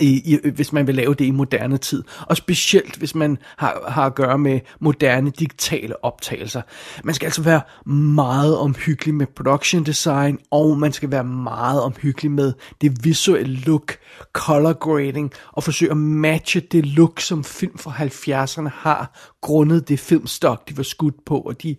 i, 0.00 0.34
i, 0.34 0.50
hvis 0.50 0.72
man 0.72 0.86
vil 0.86 0.94
lave 0.94 1.14
det 1.14 1.24
i 1.24 1.30
moderne 1.30 1.78
tid. 1.78 2.04
Og 2.20 2.36
specielt, 2.36 2.96
hvis 2.96 3.14
man 3.14 3.38
har, 3.56 3.84
har 3.88 4.06
at 4.06 4.14
gøre 4.14 4.38
med 4.38 4.60
moderne 4.80 5.30
digitale 5.30 6.04
optagelser. 6.04 6.62
Man 7.04 7.14
skal 7.14 7.26
altså 7.26 7.42
være 7.42 7.60
meget 7.92 8.58
omhyggelig 8.58 9.14
med 9.14 9.26
production 9.26 9.84
design, 9.84 10.38
og 10.50 10.78
man 10.78 10.92
skal 10.92 11.10
være 11.10 11.24
meget 11.24 11.82
omhyggelig 11.82 12.30
med 12.30 12.52
det 12.80 13.04
visuelle 13.04 13.56
look, 13.56 13.96
color 14.32 14.72
grading, 14.72 15.32
og 15.52 15.62
forsøge 15.62 15.90
at 15.90 15.96
matche 15.96 16.60
det 16.60 16.86
look, 16.86 17.20
som 17.20 17.44
film 17.44 17.78
fra 17.78 17.90
70'erne 17.90 18.68
har, 18.72 19.32
grundet 19.46 19.88
det 19.88 20.00
filmstok, 20.00 20.68
de 20.68 20.76
var 20.76 20.82
skudt 20.82 21.24
på, 21.26 21.40
og 21.40 21.62
de, 21.62 21.76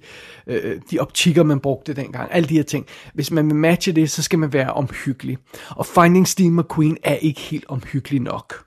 øh, 0.47 0.81
de 0.91 0.99
optikker, 0.99 1.43
man 1.43 1.59
brugte 1.59 1.93
dengang. 1.93 2.29
Alle 2.31 2.49
de 2.49 2.53
her 2.53 2.63
ting. 2.63 2.85
Hvis 3.13 3.31
man 3.31 3.47
vil 3.47 3.55
matche 3.55 3.91
det, 3.91 4.11
så 4.11 4.23
skal 4.23 4.39
man 4.39 4.53
være 4.53 4.73
omhyggelig. 4.73 5.37
Og 5.69 5.85
Finding 5.85 6.27
Steve 6.27 6.51
McQueen 6.51 6.97
er 7.03 7.15
ikke 7.15 7.41
helt 7.41 7.65
omhyggelig 7.67 8.21
nok. 8.21 8.65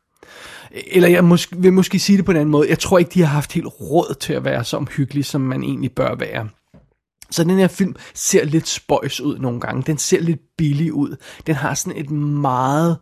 Eller 0.71 1.09
jeg 1.09 1.25
måske, 1.25 1.57
vil 1.57 1.73
måske 1.73 1.99
sige 1.99 2.16
det 2.16 2.25
på 2.25 2.30
en 2.30 2.37
anden 2.37 2.50
måde. 2.50 2.69
Jeg 2.69 2.78
tror 2.78 2.99
ikke, 2.99 3.11
de 3.14 3.21
har 3.21 3.26
haft 3.26 3.52
helt 3.52 3.66
råd 3.66 4.14
til 4.21 4.33
at 4.33 4.45
være 4.45 4.64
så 4.64 4.76
omhyggelig, 4.76 5.25
som 5.25 5.40
man 5.40 5.62
egentlig 5.62 5.92
bør 5.92 6.14
være. 6.14 6.49
Så 7.30 7.45
den 7.45 7.59
her 7.59 7.69
film 7.69 7.97
ser 8.14 8.45
lidt 8.45 8.69
spøjs 8.69 9.21
ud 9.21 9.38
nogle 9.38 9.61
gange. 9.61 9.83
Den 9.83 9.99
ser 9.99 10.21
lidt 10.21 10.40
billig 10.59 10.92
ud. 10.92 11.16
Den 11.47 11.54
har 11.54 11.75
sådan 11.75 11.99
et 11.99 12.11
meget 12.11 12.99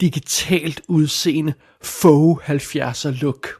digitalt 0.00 0.82
udseende 0.88 1.54
faux 1.82 2.42
70'er 2.42 3.20
look. 3.20 3.59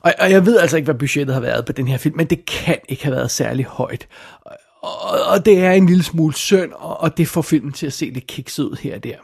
Og, 0.00 0.14
og 0.18 0.30
jeg 0.30 0.46
ved 0.46 0.58
altså 0.58 0.76
ikke, 0.76 0.84
hvad 0.84 0.94
budgettet 0.94 1.34
har 1.34 1.40
været 1.40 1.64
på 1.64 1.72
den 1.72 1.88
her 1.88 1.98
film, 1.98 2.16
men 2.16 2.26
det 2.26 2.46
kan 2.46 2.78
ikke 2.88 3.04
have 3.04 3.16
været 3.16 3.30
særlig 3.30 3.64
højt. 3.64 4.08
Og, 4.82 5.20
og 5.26 5.46
det 5.46 5.64
er 5.64 5.72
en 5.72 5.86
lille 5.86 6.02
smule 6.02 6.34
synd, 6.34 6.72
og, 6.72 7.00
og 7.00 7.16
det 7.16 7.28
får 7.28 7.42
filmen 7.42 7.72
til 7.72 7.86
at 7.86 7.92
se 7.92 8.10
lidt 8.10 8.26
kikset 8.26 8.64
ud 8.64 8.76
her 8.80 8.94
og 8.94 9.04
der. 9.04 9.16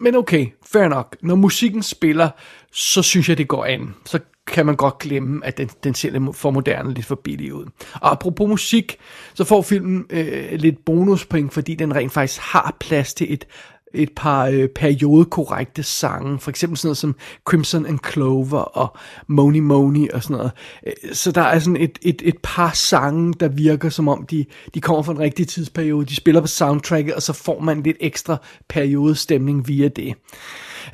Men 0.00 0.14
okay, 0.14 0.46
fair 0.72 0.88
nok. 0.88 1.16
Når 1.22 1.34
musikken 1.34 1.82
spiller, 1.82 2.30
så 2.72 3.02
synes 3.02 3.28
jeg, 3.28 3.38
det 3.38 3.48
går 3.48 3.64
an. 3.64 3.94
Så 4.04 4.18
kan 4.46 4.66
man 4.66 4.76
godt 4.76 4.98
glemme, 4.98 5.46
at 5.46 5.58
den, 5.58 5.70
den 5.84 5.94
ser 5.94 6.10
lidt 6.10 6.36
for 6.36 6.50
moderne, 6.50 6.94
lidt 6.94 7.06
for 7.06 7.14
billig 7.14 7.54
ud. 7.54 7.66
Og 7.94 8.12
apropos 8.12 8.48
musik, 8.48 8.98
så 9.34 9.44
får 9.44 9.62
filmen 9.62 10.04
øh, 10.10 10.52
lidt 10.52 10.84
bonuspoint, 10.84 11.52
fordi 11.52 11.74
den 11.74 11.94
rent 11.94 12.12
faktisk 12.12 12.40
har 12.40 12.76
plads 12.80 13.14
til 13.14 13.32
et 13.32 13.46
et 13.94 14.10
par 14.16 14.46
øh, 14.46 14.68
periodekorrekte 14.68 15.82
sange, 15.82 16.38
for 16.38 16.50
eksempel 16.50 16.76
sådan 16.78 16.88
noget 16.88 16.98
som 16.98 17.16
Crimson 17.44 17.86
and 17.86 17.98
Clover 18.12 18.58
og 18.58 18.96
Money 19.26 19.60
Money 19.60 20.08
og 20.08 20.22
sådan 20.22 20.36
noget. 20.36 20.52
Øh, 20.86 21.14
så 21.14 21.32
der 21.32 21.40
er 21.40 21.58
sådan 21.58 21.76
et, 21.76 21.98
et, 22.02 22.22
et 22.24 22.36
par 22.42 22.70
sange, 22.74 23.34
der 23.40 23.48
virker 23.48 23.88
som 23.88 24.08
om, 24.08 24.26
de, 24.26 24.44
de 24.74 24.80
kommer 24.80 25.02
fra 25.02 25.12
en 25.12 25.18
rigtig 25.18 25.48
tidsperiode, 25.48 26.06
de 26.06 26.16
spiller 26.16 26.40
på 26.40 26.46
soundtracket, 26.46 27.14
og 27.14 27.22
så 27.22 27.32
får 27.32 27.60
man 27.60 27.82
lidt 27.82 27.96
ekstra 28.00 28.36
periodestemning 28.68 29.68
via 29.68 29.88
det. 29.88 30.14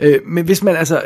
Øh, 0.00 0.20
men 0.26 0.44
hvis 0.44 0.62
man 0.62 0.76
altså 0.76 1.02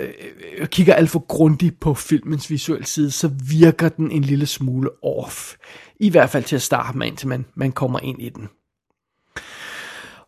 øh, 0.59 0.67
kigger 0.67 0.95
alt 0.95 1.11
for 1.11 1.27
grundigt 1.29 1.81
på 1.81 1.95
filmens 1.95 2.51
visuelle 2.51 2.87
side, 2.87 3.11
så 3.11 3.31
virker 3.51 3.89
den 3.89 4.11
en 4.11 4.23
lille 4.23 4.47
smule 4.47 4.91
off. 5.05 5.55
I 6.01 6.11
hvert 6.11 6.31
fald 6.31 6.45
til 6.45 6.57
at 6.57 6.63
starte 6.63 6.99
med, 6.99 7.07
indtil 7.07 7.29
man, 7.29 7.45
man 7.55 7.73
kommer 7.73 7.99
ind 8.03 8.23
i 8.23 8.29
den. 8.29 8.49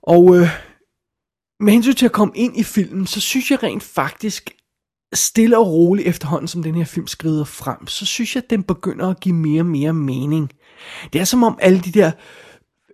Og 0.02 0.36
øh, 0.36 0.48
med 1.60 1.72
hensyn 1.72 1.94
til 1.94 2.06
at 2.06 2.12
komme 2.12 2.32
ind 2.36 2.56
i 2.56 2.62
filmen, 2.62 3.06
så 3.06 3.20
synes 3.20 3.50
jeg 3.50 3.62
rent 3.62 3.82
faktisk, 3.82 4.50
stille 5.14 5.58
og 5.58 5.66
roligt 5.66 6.08
efterhånden, 6.08 6.48
som 6.48 6.62
den 6.62 6.74
her 6.74 6.84
film 6.84 7.06
skrider 7.06 7.44
frem, 7.44 7.86
så 7.86 8.06
synes 8.06 8.34
jeg, 8.34 8.44
at 8.44 8.50
den 8.50 8.62
begynder 8.62 9.08
at 9.08 9.20
give 9.20 9.34
mere 9.34 9.60
og 9.60 9.66
mere 9.66 9.92
mening. 9.92 10.50
Det 11.12 11.20
er 11.20 11.24
som 11.24 11.42
om 11.42 11.58
alle 11.60 11.80
de 11.80 11.92
der 11.92 12.10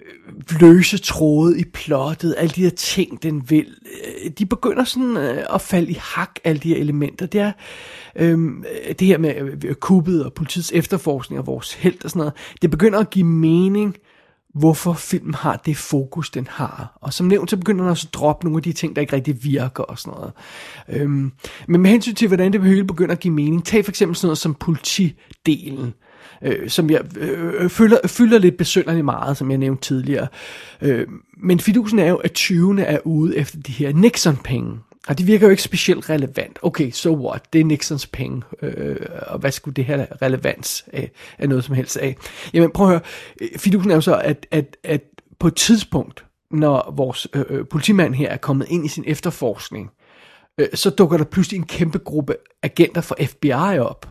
øh, 0.00 0.60
løse 0.60 0.98
tråde 0.98 1.60
i 1.60 1.64
plottet, 1.64 2.34
alle 2.38 2.50
de 2.50 2.62
her 2.62 2.70
ting, 2.70 3.22
den 3.22 3.50
vil, 3.50 3.74
øh, 4.24 4.30
de 4.30 4.46
begynder 4.46 4.84
sådan 4.84 5.16
øh, 5.16 5.46
at 5.54 5.60
falde 5.60 5.90
i 5.90 5.98
hak, 6.00 6.38
alle 6.44 6.60
de 6.60 6.68
her 6.68 6.76
elementer. 6.76 7.26
Det 7.26 7.40
er 7.40 7.52
øhm, 8.16 8.64
det 8.98 9.06
her 9.06 9.18
med 9.18 9.74
kuppet 9.74 10.24
og 10.24 10.32
politiets 10.32 10.72
efterforskning 10.72 11.40
og 11.40 11.46
vores 11.46 11.74
held 11.74 12.04
og 12.04 12.10
sådan 12.10 12.20
noget. 12.20 12.34
Det 12.62 12.70
begynder 12.70 12.98
at 12.98 13.10
give 13.10 13.26
mening, 13.26 13.96
hvorfor 14.54 14.92
filmen 14.92 15.34
har 15.34 15.56
det 15.66 15.76
fokus, 15.76 16.30
den 16.30 16.46
har. 16.50 16.98
Og 17.00 17.12
som 17.12 17.26
nævnt, 17.26 17.50
så 17.50 17.56
begynder 17.56 17.82
den 17.82 17.90
også 17.90 18.08
at 18.08 18.14
droppe 18.14 18.44
nogle 18.44 18.58
af 18.58 18.62
de 18.62 18.72
ting, 18.72 18.96
der 18.96 19.02
ikke 19.02 19.16
rigtig 19.16 19.44
virker 19.44 19.82
og 19.82 19.98
sådan 19.98 20.18
noget. 20.18 20.32
Øhm, 20.88 21.32
men 21.68 21.80
med 21.80 21.90
hensyn 21.90 22.14
til, 22.14 22.28
hvordan 22.28 22.52
det 22.52 22.62
hele 22.62 22.84
begynder 22.84 23.12
at 23.12 23.20
give 23.20 23.34
mening, 23.34 23.64
tag 23.64 23.84
for 23.84 23.92
eksempel 23.92 24.16
sådan 24.16 24.26
noget 24.26 24.38
som 24.38 24.54
politidelen 24.54 25.94
øh, 26.42 26.68
som 26.68 26.90
jeg 26.90 27.00
øh, 27.16 27.54
øh 27.58 27.70
føler, 27.70 27.98
fylder 28.06 28.38
lidt 28.38 28.56
besynderligt 28.56 29.04
meget, 29.04 29.36
som 29.36 29.50
jeg 29.50 29.58
nævnte 29.58 29.82
tidligere. 29.82 30.26
Øh, 30.82 31.06
men 31.36 31.60
fidusen 31.60 31.98
er 31.98 32.08
jo, 32.08 32.16
at 32.16 32.38
20'erne 32.38 32.80
er 32.80 32.98
ude 33.04 33.36
efter 33.36 33.58
de 33.60 33.72
her 33.72 33.92
Nixon-penge. 33.92 34.78
Og 35.08 35.18
det 35.18 35.26
virker 35.26 35.46
jo 35.46 35.50
ikke 35.50 35.62
specielt 35.62 36.10
relevant. 36.10 36.58
Okay, 36.62 36.90
so 36.90 37.16
what? 37.16 37.52
Det 37.52 37.60
er 37.60 37.64
Nixons 37.64 38.06
penge. 38.06 38.42
Øh, 38.62 38.96
og 39.26 39.38
hvad 39.38 39.52
skulle 39.52 39.74
det 39.74 39.84
her 39.84 40.06
relevans 40.22 40.84
af, 40.92 41.10
af 41.38 41.48
noget 41.48 41.64
som 41.64 41.74
helst 41.74 41.96
af? 41.96 42.16
Jamen 42.54 42.70
prøv 42.70 42.86
at 42.86 42.92
høre. 42.92 43.00
Øh, 43.40 43.48
fidusen 43.58 43.90
er 43.90 43.94
jo 43.94 44.00
så, 44.00 44.16
at, 44.16 44.46
at, 44.50 44.76
at 44.84 45.02
på 45.38 45.46
et 45.46 45.56
tidspunkt, 45.56 46.24
når 46.50 46.94
vores 46.96 47.26
øh, 47.34 47.44
øh, 47.48 47.64
politimand 47.70 48.14
her 48.14 48.28
er 48.28 48.36
kommet 48.36 48.66
ind 48.70 48.84
i 48.84 48.88
sin 48.88 49.04
efterforskning, 49.06 49.90
øh, 50.58 50.68
så 50.74 50.90
dukker 50.90 51.16
der 51.16 51.24
pludselig 51.24 51.58
en 51.58 51.66
kæmpe 51.66 51.98
gruppe 51.98 52.36
agenter 52.62 53.00
fra 53.00 53.14
FBI 53.24 53.78
op. 53.78 54.08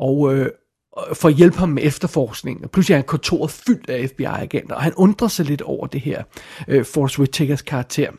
Og, 0.00 0.34
øh, 0.34 0.50
for 1.14 1.28
at 1.28 1.34
hjælpe 1.34 1.58
ham 1.58 1.68
med 1.68 1.82
efterforskningen. 1.82 2.64
Og 2.64 2.70
pludselig 2.70 2.94
er 2.94 2.98
han 2.98 3.06
kontoret 3.06 3.50
fyldt 3.50 3.90
af 3.90 4.08
FBI-agenter, 4.08 4.74
og 4.74 4.82
han 4.82 4.94
undrer 4.96 5.28
sig 5.28 5.44
lidt 5.46 5.62
over 5.62 5.86
det 5.86 6.00
her, 6.00 6.22
øh, 6.68 6.84
Force 6.84 7.18
Whitakers 7.18 7.62
karakter. 7.62 8.10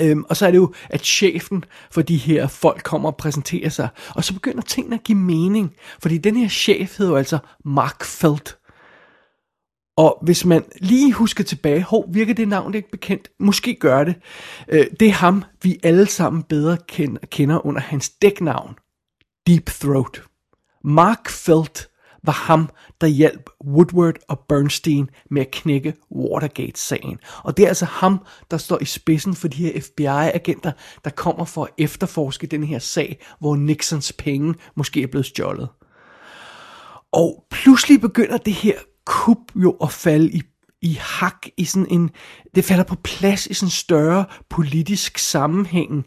Øhm, 0.00 0.24
og 0.28 0.36
så 0.36 0.46
er 0.46 0.50
det 0.50 0.58
jo, 0.58 0.74
at 0.90 1.04
chefen 1.04 1.64
for 1.90 2.02
de 2.02 2.16
her 2.16 2.46
folk 2.46 2.82
kommer 2.82 3.08
og 3.08 3.16
præsenterer 3.16 3.68
sig, 3.68 3.88
og 4.14 4.24
så 4.24 4.34
begynder 4.34 4.62
tingene 4.62 4.96
at 4.96 5.04
give 5.04 5.18
mening, 5.18 5.74
fordi 6.02 6.18
den 6.18 6.36
her 6.36 6.48
chef 6.48 6.98
hedder 6.98 7.12
jo 7.12 7.18
altså 7.18 7.38
Mark 7.64 8.04
Felt. 8.04 8.58
Og 9.96 10.18
hvis 10.22 10.44
man 10.44 10.64
lige 10.76 11.12
husker 11.12 11.44
tilbage, 11.44 11.82
hov, 11.82 12.14
virker 12.14 12.34
det 12.34 12.48
navn 12.48 12.74
ikke 12.74 12.90
bekendt? 12.90 13.30
Måske 13.38 13.74
gør 13.74 14.04
det. 14.04 14.14
Øh, 14.68 14.86
det 15.00 15.08
er 15.08 15.12
ham, 15.12 15.44
vi 15.62 15.78
alle 15.82 16.06
sammen 16.06 16.42
bedre 16.42 16.78
kender, 16.88 17.20
kender 17.26 17.66
under 17.66 17.80
hans 17.80 18.10
dæknavn, 18.10 18.74
Deep 19.46 19.66
Throat. 19.66 20.22
Mark 20.84 21.28
Felt 21.28 21.88
var 22.24 22.32
ham, 22.32 22.68
der 23.00 23.06
hjalp 23.06 23.50
Woodward 23.64 24.14
og 24.28 24.38
Bernstein 24.48 25.10
med 25.30 25.42
at 25.42 25.50
knække 25.50 25.94
Watergate-sagen. 26.10 27.18
Og 27.44 27.56
det 27.56 27.62
er 27.62 27.68
altså 27.68 27.84
ham, 27.84 28.24
der 28.50 28.56
står 28.56 28.78
i 28.82 28.84
spidsen 28.84 29.34
for 29.34 29.48
de 29.48 29.56
her 29.56 29.80
FBI-agenter, 29.80 30.72
der 31.04 31.10
kommer 31.10 31.44
for 31.44 31.64
at 31.64 31.70
efterforske 31.78 32.46
den 32.46 32.64
her 32.64 32.78
sag, 32.78 33.22
hvor 33.40 33.56
Nixons 33.56 34.12
penge 34.12 34.54
måske 34.74 35.02
er 35.02 35.06
blevet 35.06 35.26
stjålet. 35.26 35.68
Og 37.12 37.44
pludselig 37.50 38.00
begynder 38.00 38.36
det 38.36 38.52
her 38.52 38.78
kup 39.06 39.38
jo 39.56 39.70
at 39.70 39.92
falde 39.92 40.30
i 40.30 40.42
i 40.82 40.98
hak 41.00 41.46
i 41.56 41.64
sådan 41.64 41.86
en, 41.90 42.10
det 42.54 42.64
falder 42.64 42.84
på 42.84 42.96
plads 43.04 43.46
i 43.46 43.54
sådan 43.54 43.66
en 43.66 43.70
større 43.70 44.24
politisk 44.48 45.18
sammenhæng. 45.18 46.06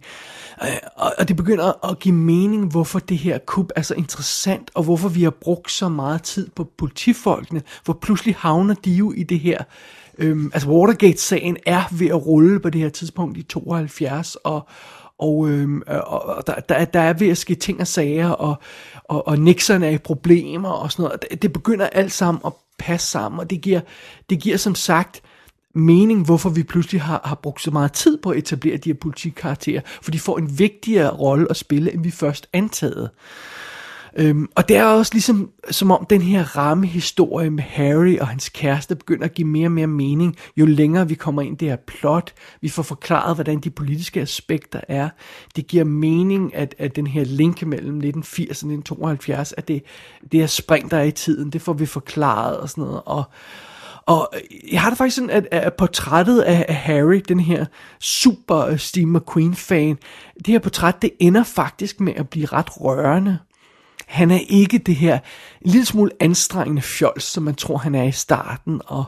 Øh, 0.63 0.69
og, 0.95 1.13
og 1.17 1.27
det 1.27 1.35
begynder 1.35 1.89
at 1.89 1.99
give 1.99 2.15
mening, 2.15 2.71
hvorfor 2.71 2.99
det 2.99 3.17
her 3.17 3.37
kup 3.37 3.71
er 3.75 3.81
så 3.81 3.93
interessant, 3.93 4.71
og 4.73 4.83
hvorfor 4.83 5.09
vi 5.09 5.23
har 5.23 5.29
brugt 5.29 5.71
så 5.71 5.89
meget 5.89 6.23
tid 6.23 6.49
på 6.55 6.67
politifolkene, 6.77 7.61
hvor 7.85 7.93
pludselig 8.01 8.35
havner 8.35 8.73
de 8.73 8.91
jo 8.91 9.11
i 9.11 9.23
det 9.23 9.39
her, 9.39 9.63
øhm, 10.17 10.51
altså 10.53 10.69
Watergate-sagen 10.69 11.57
er 11.65 11.83
ved 11.91 12.07
at 12.07 12.25
rulle 12.25 12.59
på 12.59 12.69
det 12.69 12.81
her 12.81 12.89
tidspunkt 12.89 13.37
i 13.37 13.43
72, 13.43 14.35
og, 14.35 14.67
og, 15.19 15.49
øhm, 15.49 15.81
og 15.87 16.47
der, 16.47 16.55
der, 16.59 16.85
der 16.85 16.99
er 16.99 17.13
ved 17.13 17.29
at 17.29 17.37
ske 17.37 17.55
ting 17.55 17.81
og 17.81 17.87
sager, 17.87 18.29
og, 18.29 18.55
og, 19.03 19.27
og 19.27 19.39
Nixon 19.39 19.83
er 19.83 19.89
i 19.89 19.97
problemer 19.97 20.69
og 20.69 20.91
sådan 20.91 21.03
noget. 21.03 21.21
Det, 21.31 21.41
det 21.41 21.53
begynder 21.53 21.87
alt 21.87 22.11
sammen 22.11 22.41
at 22.45 22.53
passe 22.77 23.07
sammen, 23.07 23.39
og 23.39 23.49
det 23.49 23.61
giver, 23.61 23.81
det 24.29 24.39
giver 24.39 24.57
som 24.57 24.75
sagt 24.75 25.21
mening, 25.75 26.25
hvorfor 26.25 26.49
vi 26.49 26.63
pludselig 26.63 27.01
har, 27.01 27.21
har 27.23 27.35
brugt 27.35 27.61
så 27.61 27.71
meget 27.71 27.93
tid 27.93 28.17
på 28.17 28.29
at 28.29 28.37
etablere 28.37 28.77
de 28.77 28.89
her 28.89 28.97
politikarakterer, 29.01 29.81
for 30.01 30.11
de 30.11 30.19
får 30.19 30.37
en 30.37 30.59
vigtigere 30.59 31.09
rolle 31.09 31.47
at 31.49 31.55
spille, 31.55 31.93
end 31.93 32.03
vi 32.03 32.11
først 32.11 32.47
antagede. 32.53 33.09
Øhm, 34.17 34.47
og 34.55 34.69
det 34.69 34.77
er 34.77 34.83
også 34.83 35.13
ligesom, 35.13 35.49
som 35.71 35.91
om 35.91 36.05
den 36.09 36.21
her 36.21 36.57
rammehistorie 36.57 37.49
med 37.49 37.63
Harry 37.63 38.17
og 38.17 38.27
hans 38.27 38.49
kæreste 38.49 38.95
begynder 38.95 39.25
at 39.25 39.33
give 39.33 39.47
mere 39.47 39.67
og 39.67 39.71
mere 39.71 39.87
mening, 39.87 40.35
jo 40.57 40.65
længere 40.65 41.07
vi 41.07 41.15
kommer 41.15 41.41
ind 41.41 41.53
i 41.53 41.65
det 41.65 41.69
her 41.69 41.75
plot. 41.75 42.33
Vi 42.61 42.69
får 42.69 42.83
forklaret, 42.83 43.35
hvordan 43.35 43.59
de 43.59 43.69
politiske 43.69 44.21
aspekter 44.21 44.79
er. 44.87 45.09
Det 45.55 45.67
giver 45.67 45.83
mening, 45.83 46.55
at, 46.55 46.75
at 46.77 46.95
den 46.95 47.07
her 47.07 47.23
link 47.23 47.61
mellem 47.61 47.95
1980 47.95 48.47
og 48.47 48.51
1972, 48.51 49.53
at 49.57 49.67
det, 49.67 49.83
det 50.31 50.41
er 50.41 50.47
spring, 50.47 50.91
der 50.91 50.97
er 50.97 51.03
i 51.03 51.11
tiden, 51.11 51.49
det 51.49 51.61
får 51.61 51.73
vi 51.73 51.85
forklaret 51.85 52.57
og 52.57 52.69
sådan 52.69 52.83
noget. 52.83 53.01
Og, 53.05 53.23
og 54.05 54.33
jeg 54.71 54.81
har 54.81 54.89
det 54.89 54.97
faktisk 54.97 55.15
sådan, 55.15 55.29
at, 55.29 55.47
at 55.51 55.73
portrættet 55.73 56.41
af, 56.41 56.65
af 56.67 56.75
Harry, 56.75 57.21
den 57.27 57.39
her 57.39 57.65
super 57.99 58.75
Steve 58.77 59.05
McQueen-fan, 59.05 59.97
det 60.37 60.47
her 60.47 60.59
portræt, 60.59 61.01
det 61.01 61.11
ender 61.19 61.43
faktisk 61.43 61.99
med 61.99 62.13
at 62.15 62.29
blive 62.29 62.45
ret 62.45 62.81
rørende. 62.81 63.37
Han 64.07 64.31
er 64.31 64.39
ikke 64.47 64.77
det 64.77 64.95
her 64.95 65.19
en 65.61 65.71
lille 65.71 65.85
smule 65.85 66.11
anstrengende 66.19 66.81
fjols, 66.81 67.23
som 67.23 67.43
man 67.43 67.55
tror, 67.55 67.77
han 67.77 67.95
er 67.95 68.03
i 68.03 68.11
starten. 68.11 68.81
Og, 68.85 69.03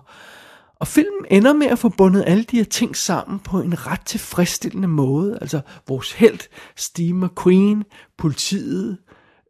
og 0.75 0.87
filmen 0.87 1.25
ender 1.31 1.53
med 1.53 1.67
at 1.67 1.79
få 1.79 1.89
bundet 1.89 2.23
alle 2.27 2.43
de 2.43 2.57
her 2.57 2.63
ting 2.63 2.95
sammen 2.95 3.39
på 3.39 3.61
en 3.61 3.87
ret 3.87 4.01
tilfredsstillende 4.01 4.87
måde. 4.87 5.37
Altså 5.41 5.61
vores 5.87 6.11
held, 6.11 6.39
Steve 6.75 7.13
McQueen, 7.13 7.83
politiet, 8.17 8.97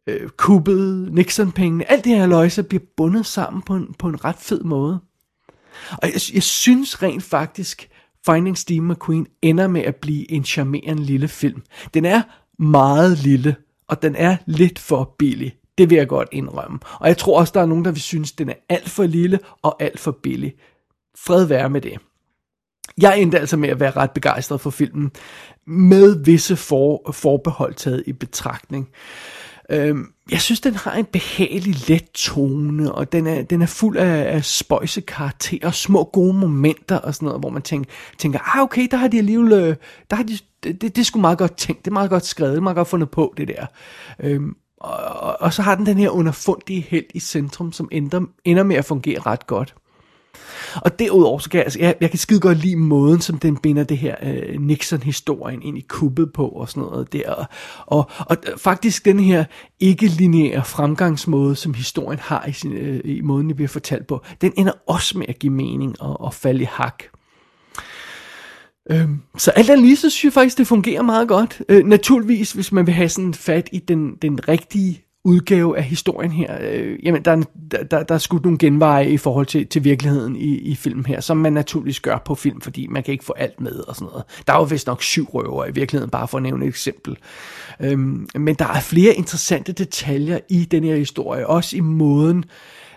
øh, 0.06 0.28
kuppet, 0.28 1.12
Nixon-pengene, 1.12 1.90
alt 1.90 2.04
det 2.04 2.16
her 2.16 2.26
løjse 2.26 2.62
bliver 2.62 2.84
bundet 2.96 3.26
sammen 3.26 3.62
på 3.62 3.74
en, 3.74 3.94
på 3.98 4.08
en 4.08 4.24
ret 4.24 4.38
fed 4.38 4.60
måde. 4.60 5.00
Og 5.90 5.98
jeg, 6.02 6.20
jeg 6.34 6.42
synes 6.42 7.02
rent 7.02 7.22
faktisk, 7.22 7.88
Finding 8.26 8.58
Steve 8.58 8.80
McQueen 8.80 9.26
ender 9.42 9.68
med 9.68 9.80
at 9.80 9.96
blive 9.96 10.30
en 10.30 10.44
charmerende 10.44 11.02
lille 11.02 11.28
film. 11.28 11.62
Den 11.94 12.04
er 12.04 12.22
meget 12.58 13.18
lille, 13.18 13.56
og 13.88 14.02
den 14.02 14.16
er 14.16 14.36
lidt 14.46 14.78
for 14.78 15.14
billig. 15.18 15.54
Det 15.78 15.90
vil 15.90 15.96
jeg 15.96 16.08
godt 16.08 16.28
indrømme. 16.32 16.78
Og 17.00 17.08
jeg 17.08 17.16
tror 17.16 17.40
også, 17.40 17.52
der 17.54 17.60
er 17.60 17.66
nogen, 17.66 17.84
der 17.84 17.90
vil 17.90 18.02
synes, 18.02 18.32
den 18.32 18.48
er 18.48 18.54
alt 18.68 18.90
for 18.90 19.04
lille 19.04 19.38
og 19.62 19.82
alt 19.82 20.00
for 20.00 20.18
billig. 20.22 20.54
Fred 21.16 21.44
være 21.44 21.70
med 21.70 21.80
det. 21.80 21.98
Jeg 23.00 23.20
endte 23.20 23.38
altså 23.38 23.56
med 23.56 23.68
at 23.68 23.80
være 23.80 23.90
ret 23.90 24.10
begejstret 24.10 24.60
for 24.60 24.70
filmen, 24.70 25.10
med 25.66 26.24
visse 26.24 26.56
for, 26.56 27.12
forbehold 27.12 27.74
taget 27.74 28.04
i 28.06 28.12
betragtning. 28.12 28.88
Øhm, 29.70 30.12
jeg 30.30 30.40
synes, 30.40 30.60
den 30.60 30.74
har 30.74 30.92
en 30.92 31.04
behagelig 31.04 31.88
let 31.88 32.10
tone, 32.10 32.92
og 32.92 33.12
den 33.12 33.26
er, 33.26 33.42
den 33.42 33.62
er 33.62 33.66
fuld 33.66 33.96
af, 33.96 34.34
af 34.34 34.44
spøjse 34.44 35.00
karakterer, 35.00 35.70
små 35.70 36.04
gode 36.04 36.32
momenter 36.32 36.96
og 36.96 37.14
sådan 37.14 37.26
noget, 37.26 37.42
hvor 37.42 37.50
man 37.50 37.62
tænker, 37.62 37.90
tænker 38.18 38.56
ah 38.56 38.62
okay, 38.62 38.88
der 38.90 38.96
har 38.96 39.08
de 39.08 39.18
alligevel, 39.18 39.52
øh, 39.52 39.76
der 40.10 40.16
har 40.16 40.22
de, 40.22 40.38
det, 40.62 40.80
det, 40.82 40.96
det 40.96 40.98
er 40.98 41.04
sgu 41.04 41.20
meget 41.20 41.38
godt 41.38 41.56
tænkt, 41.56 41.84
det 41.84 41.90
er 41.90 41.94
meget 41.94 42.10
godt 42.10 42.26
skrevet, 42.26 42.52
det 42.52 42.58
er 42.58 42.62
meget 42.62 42.76
godt 42.76 42.88
fundet 42.88 43.10
på 43.10 43.34
det 43.36 43.48
der. 43.48 43.66
Øhm, 44.20 44.56
og, 44.80 44.96
og, 44.96 45.36
og 45.40 45.52
så 45.52 45.62
har 45.62 45.74
den 45.74 45.86
den 45.86 45.98
her 45.98 46.10
underfundige 46.10 46.80
held 46.80 47.04
i 47.14 47.20
centrum, 47.20 47.72
som 47.72 47.88
ender, 47.92 48.20
ender 48.44 48.62
med 48.62 48.76
at 48.76 48.84
fungere 48.84 49.20
ret 49.20 49.46
godt. 49.46 49.74
Og 50.74 50.98
derudover, 50.98 51.38
så 51.38 51.50
kan 51.50 51.58
jeg, 51.58 51.64
altså, 51.64 51.78
jeg, 51.78 51.94
jeg 52.00 52.10
kan 52.10 52.18
skide 52.18 52.40
godt 52.40 52.58
lide 52.58 52.76
måden, 52.76 53.20
som 53.20 53.38
den 53.38 53.56
binder 53.56 53.84
det 53.84 53.98
her 53.98 54.16
øh, 54.22 54.60
Nixon-historien 54.60 55.62
ind 55.62 55.78
i 55.78 55.84
kuppet 55.88 56.32
på 56.32 56.48
og 56.48 56.68
sådan 56.68 56.82
noget 56.82 57.12
der. 57.12 57.34
Og, 57.34 57.44
og, 57.86 58.10
og 58.26 58.36
faktisk 58.56 59.04
den 59.04 59.20
her 59.20 59.44
ikke-lineære 59.80 60.64
fremgangsmåde, 60.64 61.56
som 61.56 61.74
historien 61.74 62.18
har 62.22 62.46
i, 62.46 62.52
sin, 62.52 62.72
øh, 62.72 63.00
i 63.04 63.20
måden, 63.20 63.48
det 63.48 63.56
bliver 63.56 63.68
fortalt 63.68 64.06
på, 64.06 64.22
den 64.40 64.52
ender 64.56 64.72
også 64.86 65.18
med 65.18 65.26
at 65.28 65.38
give 65.38 65.52
mening 65.52 66.02
og, 66.02 66.20
og 66.20 66.34
falde 66.34 66.62
i 66.62 66.68
hak. 66.70 67.02
Øhm, 68.90 69.20
så 69.38 69.50
alt 69.50 69.70
andet 69.70 69.84
lige, 69.84 69.96
så 69.96 70.10
synes 70.10 70.24
jeg 70.24 70.32
faktisk, 70.32 70.58
det 70.58 70.66
fungerer 70.66 71.02
meget 71.02 71.28
godt. 71.28 71.62
Øh, 71.68 71.86
naturligvis, 71.86 72.52
hvis 72.52 72.72
man 72.72 72.86
vil 72.86 72.94
have 72.94 73.08
sådan 73.08 73.34
fat 73.34 73.68
i 73.72 73.78
den, 73.78 74.14
den 74.22 74.48
rigtige 74.48 75.04
udgave 75.24 75.78
af 75.78 75.84
historien 75.84 76.32
her, 76.32 76.58
øh, 76.60 76.98
jamen 77.04 77.24
der, 77.24 77.42
der, 77.70 77.84
der, 77.84 78.02
der 78.02 78.14
er 78.14 78.18
skudt 78.18 78.42
nogle 78.42 78.58
genveje 78.58 79.10
i 79.10 79.16
forhold 79.16 79.46
til, 79.46 79.66
til 79.66 79.84
virkeligheden 79.84 80.36
i, 80.36 80.54
i 80.54 80.74
filmen 80.74 81.06
her, 81.06 81.20
som 81.20 81.36
man 81.36 81.52
naturligvis 81.52 82.00
gør 82.00 82.22
på 82.24 82.34
film, 82.34 82.60
fordi 82.60 82.86
man 82.86 83.02
kan 83.02 83.12
ikke 83.12 83.24
få 83.24 83.32
alt 83.32 83.60
med 83.60 83.72
og 83.72 83.94
sådan 83.94 84.08
noget. 84.12 84.24
Der 84.46 84.52
er 84.52 84.56
jo 84.56 84.64
vist 84.64 84.86
nok 84.86 85.02
syv 85.02 85.28
røver 85.28 85.66
i 85.66 85.70
virkeligheden, 85.72 86.10
bare 86.10 86.28
for 86.28 86.38
at 86.38 86.42
nævne 86.42 86.64
et 86.64 86.68
eksempel. 86.68 87.16
Øhm, 87.80 88.28
men 88.34 88.54
der 88.54 88.66
er 88.66 88.80
flere 88.80 89.14
interessante 89.14 89.72
detaljer 89.72 90.38
i 90.48 90.64
den 90.64 90.84
her 90.84 90.96
historie, 90.96 91.46
også 91.46 91.76
i 91.76 91.80
måden, 91.80 92.44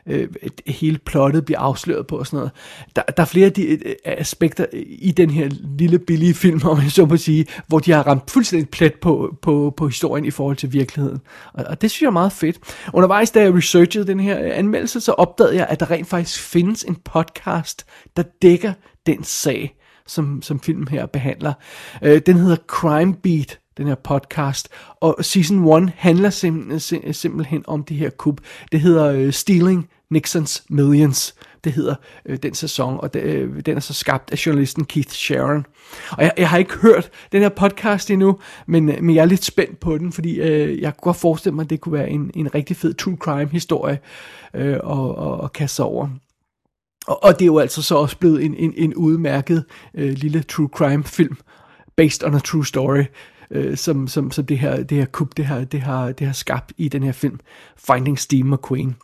øh, 0.07 0.27
hele 0.67 0.97
plottet 0.97 1.45
bliver 1.45 1.59
afsløret 1.59 2.07
på 2.07 2.17
og 2.17 2.27
sådan 2.27 2.37
noget. 2.37 2.51
Der, 2.95 3.01
der 3.01 3.23
er 3.23 3.27
flere 3.27 3.45
af 3.45 3.53
de 3.53 3.63
øh, 3.63 3.79
øh, 3.85 3.95
aspekter 4.05 4.65
i 4.85 5.11
den 5.11 5.29
her 5.29 5.49
lille 5.77 5.99
billige 5.99 6.33
film, 6.33 6.61
om 6.63 6.77
jeg 6.77 6.91
så 6.91 7.05
må 7.05 7.17
sige, 7.17 7.45
hvor 7.67 7.79
de 7.79 7.91
har 7.91 8.07
ramt 8.07 8.31
fuldstændig 8.31 8.69
plet 8.69 8.93
på, 8.93 9.35
på, 9.41 9.73
på 9.77 9.87
historien 9.87 10.25
i 10.25 10.31
forhold 10.31 10.57
til 10.57 10.73
virkeligheden. 10.73 11.19
Og, 11.53 11.63
og 11.63 11.81
det 11.81 11.91
synes 11.91 12.01
jeg 12.01 12.07
er 12.07 12.11
meget 12.11 12.31
fedt. 12.31 12.59
Undervejs, 12.93 13.31
da 13.31 13.41
jeg 13.41 13.53
researchede 13.53 14.07
den 14.07 14.19
her 14.19 14.43
øh, 14.43 14.51
anmeldelse, 14.53 15.01
så 15.01 15.11
opdagede 15.11 15.55
jeg, 15.55 15.67
at 15.69 15.79
der 15.79 15.91
rent 15.91 16.07
faktisk 16.07 16.41
findes 16.41 16.83
en 16.83 16.95
podcast, 16.95 17.85
der 18.17 18.23
dækker 18.41 18.73
den 19.05 19.23
sag, 19.23 19.75
som, 20.07 20.41
som 20.41 20.59
filmen 20.59 20.87
her 20.87 21.05
behandler. 21.05 21.53
Øh, 22.01 22.21
den 22.25 22.37
hedder 22.37 22.57
Crime 22.67 23.13
Beat, 23.13 23.60
den 23.77 23.87
her 23.87 23.95
podcast. 23.95 24.69
Og 24.99 25.17
season 25.21 25.83
1 25.83 25.91
handler 25.95 26.29
sim- 26.29 27.11
simpelthen 27.11 27.63
om 27.67 27.83
det 27.83 27.97
her 27.97 28.09
kub. 28.09 28.41
Det 28.71 28.81
hedder 28.81 29.05
øh, 29.05 29.33
Stealing 29.33 29.89
Nixons 30.11 30.63
Millions. 30.69 31.35
Det 31.63 31.71
hedder 31.71 31.95
øh, 32.25 32.37
den 32.43 32.53
sæson, 32.53 32.97
og 32.99 33.13
det, 33.13 33.21
øh, 33.21 33.59
den 33.65 33.75
er 33.75 33.79
så 33.79 33.93
skabt 33.93 34.31
af 34.31 34.45
journalisten 34.45 34.85
Keith 34.85 35.09
Sharon. 35.09 35.65
Og 36.11 36.23
jeg, 36.23 36.33
jeg 36.37 36.49
har 36.49 36.57
ikke 36.57 36.73
hørt 36.73 37.09
den 37.31 37.41
her 37.41 37.49
podcast 37.49 38.11
endnu, 38.11 38.39
men, 38.67 38.89
øh, 38.89 39.03
men 39.03 39.15
jeg 39.15 39.21
er 39.21 39.25
lidt 39.25 39.45
spændt 39.45 39.79
på 39.79 39.97
den, 39.97 40.11
fordi 40.11 40.39
øh, 40.39 40.81
jeg 40.81 40.97
kunne 40.97 41.03
godt 41.03 41.17
forestille 41.17 41.55
mig, 41.55 41.63
at 41.63 41.69
det 41.69 41.81
kunne 41.81 41.93
være 41.93 42.09
en, 42.09 42.31
en 42.35 42.55
rigtig 42.55 42.77
fed 42.77 42.93
true 42.93 43.17
crime 43.19 43.49
historie 43.51 43.99
øh, 44.53 44.73
at, 44.73 44.79
at, 45.19 45.43
at 45.43 45.53
kaste 45.53 45.75
sig 45.75 45.85
over. 45.85 46.09
Og, 47.07 47.23
og 47.23 47.33
det 47.33 47.41
er 47.41 47.47
jo 47.47 47.59
altså 47.59 47.81
så 47.81 47.95
også 47.95 48.17
blevet 48.17 48.45
en, 48.45 48.55
en, 48.55 48.73
en 48.77 48.95
udmærket 48.95 49.65
øh, 49.93 50.11
lille 50.11 50.43
true 50.43 50.69
crime 50.73 51.03
film, 51.03 51.37
based 51.95 52.23
on 52.23 52.35
a 52.35 52.39
true 52.39 52.65
story, 52.65 53.03
øh, 53.51 53.77
som, 53.77 54.07
som, 54.07 54.31
som 54.31 54.45
det 54.45 54.59
her, 54.59 54.83
det 54.83 54.97
her 54.97 55.05
kub, 55.05 55.37
det 55.37 55.45
her, 55.45 55.63
det, 55.63 55.81
har, 55.81 56.11
det 56.11 56.27
har 56.27 56.33
skabt 56.33 56.73
i 56.77 56.87
den 56.87 57.03
her 57.03 57.11
film, 57.11 57.39
Finding 57.77 58.19
Steve 58.19 58.43
McQueen. 58.43 58.95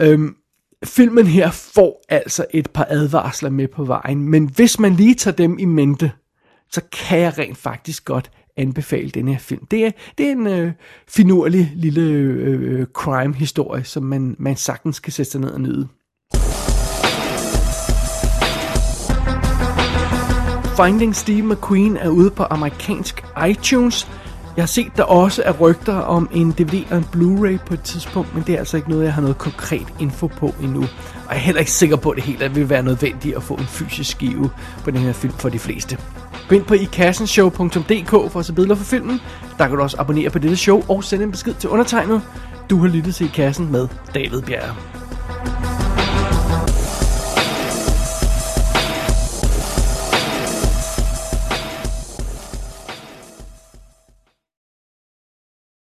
Øhm, 0.00 0.36
filmen 0.84 1.26
her 1.26 1.50
får 1.50 2.04
altså 2.08 2.46
et 2.50 2.70
par 2.70 2.86
advarsler 2.90 3.50
med 3.50 3.68
på 3.68 3.84
vejen, 3.84 4.28
men 4.28 4.50
hvis 4.54 4.78
man 4.78 4.94
lige 4.94 5.14
tager 5.14 5.36
dem 5.36 5.58
i 5.58 5.64
mente, 5.64 6.12
så 6.70 6.80
kan 6.92 7.20
jeg 7.20 7.38
rent 7.38 7.58
faktisk 7.58 8.04
godt 8.04 8.30
anbefale 8.56 9.10
den 9.10 9.28
her 9.28 9.38
film. 9.38 9.66
Det 9.66 9.86
er, 9.86 9.90
det 10.18 10.26
er 10.26 10.32
en 10.32 10.46
øh, 10.46 10.72
finurlig 11.08 11.72
lille 11.76 12.02
øh, 12.02 12.86
crime-historie, 12.86 13.84
som 13.84 14.02
man, 14.02 14.36
man 14.38 14.56
sagtens 14.56 15.00
kan 15.00 15.12
sætte 15.12 15.30
sig 15.32 15.40
ned 15.40 15.50
og 15.50 15.60
nyde. 15.60 15.88
Finding 20.76 21.16
Steve 21.16 21.42
McQueen 21.42 21.96
er 21.96 22.08
ude 22.08 22.30
på 22.30 22.42
amerikansk 22.42 23.23
iTunes. 23.48 24.08
Jeg 24.56 24.62
har 24.62 24.66
set 24.66 24.96
der 24.96 25.02
også 25.02 25.42
er 25.44 25.52
rygter 25.52 25.94
om 25.94 26.28
en 26.32 26.52
DVD 26.52 26.84
og 26.90 26.96
en 26.96 27.04
Blu-ray 27.16 27.66
på 27.66 27.74
et 27.74 27.82
tidspunkt, 27.82 28.34
men 28.34 28.44
det 28.46 28.54
er 28.54 28.58
altså 28.58 28.76
ikke 28.76 28.90
noget, 28.90 29.04
jeg 29.04 29.14
har 29.14 29.22
noget 29.22 29.38
konkret 29.38 29.86
info 30.00 30.26
på 30.26 30.54
endnu. 30.62 30.80
Og 30.80 31.30
jeg 31.30 31.36
er 31.36 31.40
heller 31.40 31.60
ikke 31.60 31.72
sikker 31.72 31.96
på, 31.96 32.10
at 32.10 32.16
det 32.16 32.24
helt 32.24 32.54
vil 32.54 32.70
være 32.70 32.82
nødvendigt 32.82 33.36
at 33.36 33.42
få 33.42 33.54
en 33.54 33.66
fysisk 33.66 34.10
skive 34.10 34.50
på 34.84 34.90
den 34.90 35.00
her 35.00 35.12
film 35.12 35.32
for 35.32 35.48
de 35.48 35.58
fleste. 35.58 35.98
Gå 36.48 36.54
ind 36.54 36.64
på 36.64 36.74
ikassenshow.dk 36.74 38.10
for 38.10 38.38
at 38.38 38.46
se 38.46 38.52
billeder 38.52 38.74
for 38.74 38.84
filmen. 38.84 39.20
Der 39.58 39.68
kan 39.68 39.76
du 39.76 39.82
også 39.82 39.96
abonnere 40.00 40.30
på 40.30 40.38
dette 40.38 40.56
show 40.56 40.82
og 40.88 41.04
sende 41.04 41.24
en 41.24 41.30
besked 41.30 41.54
til 41.54 41.70
undertegnet. 41.70 42.22
Du 42.70 42.78
har 42.78 42.88
lyttet 42.88 43.14
til 43.14 43.26
I 43.26 43.30
Kassen 43.34 43.72
med 43.72 43.88
David 44.14 44.42
Bjerre. 44.42 45.03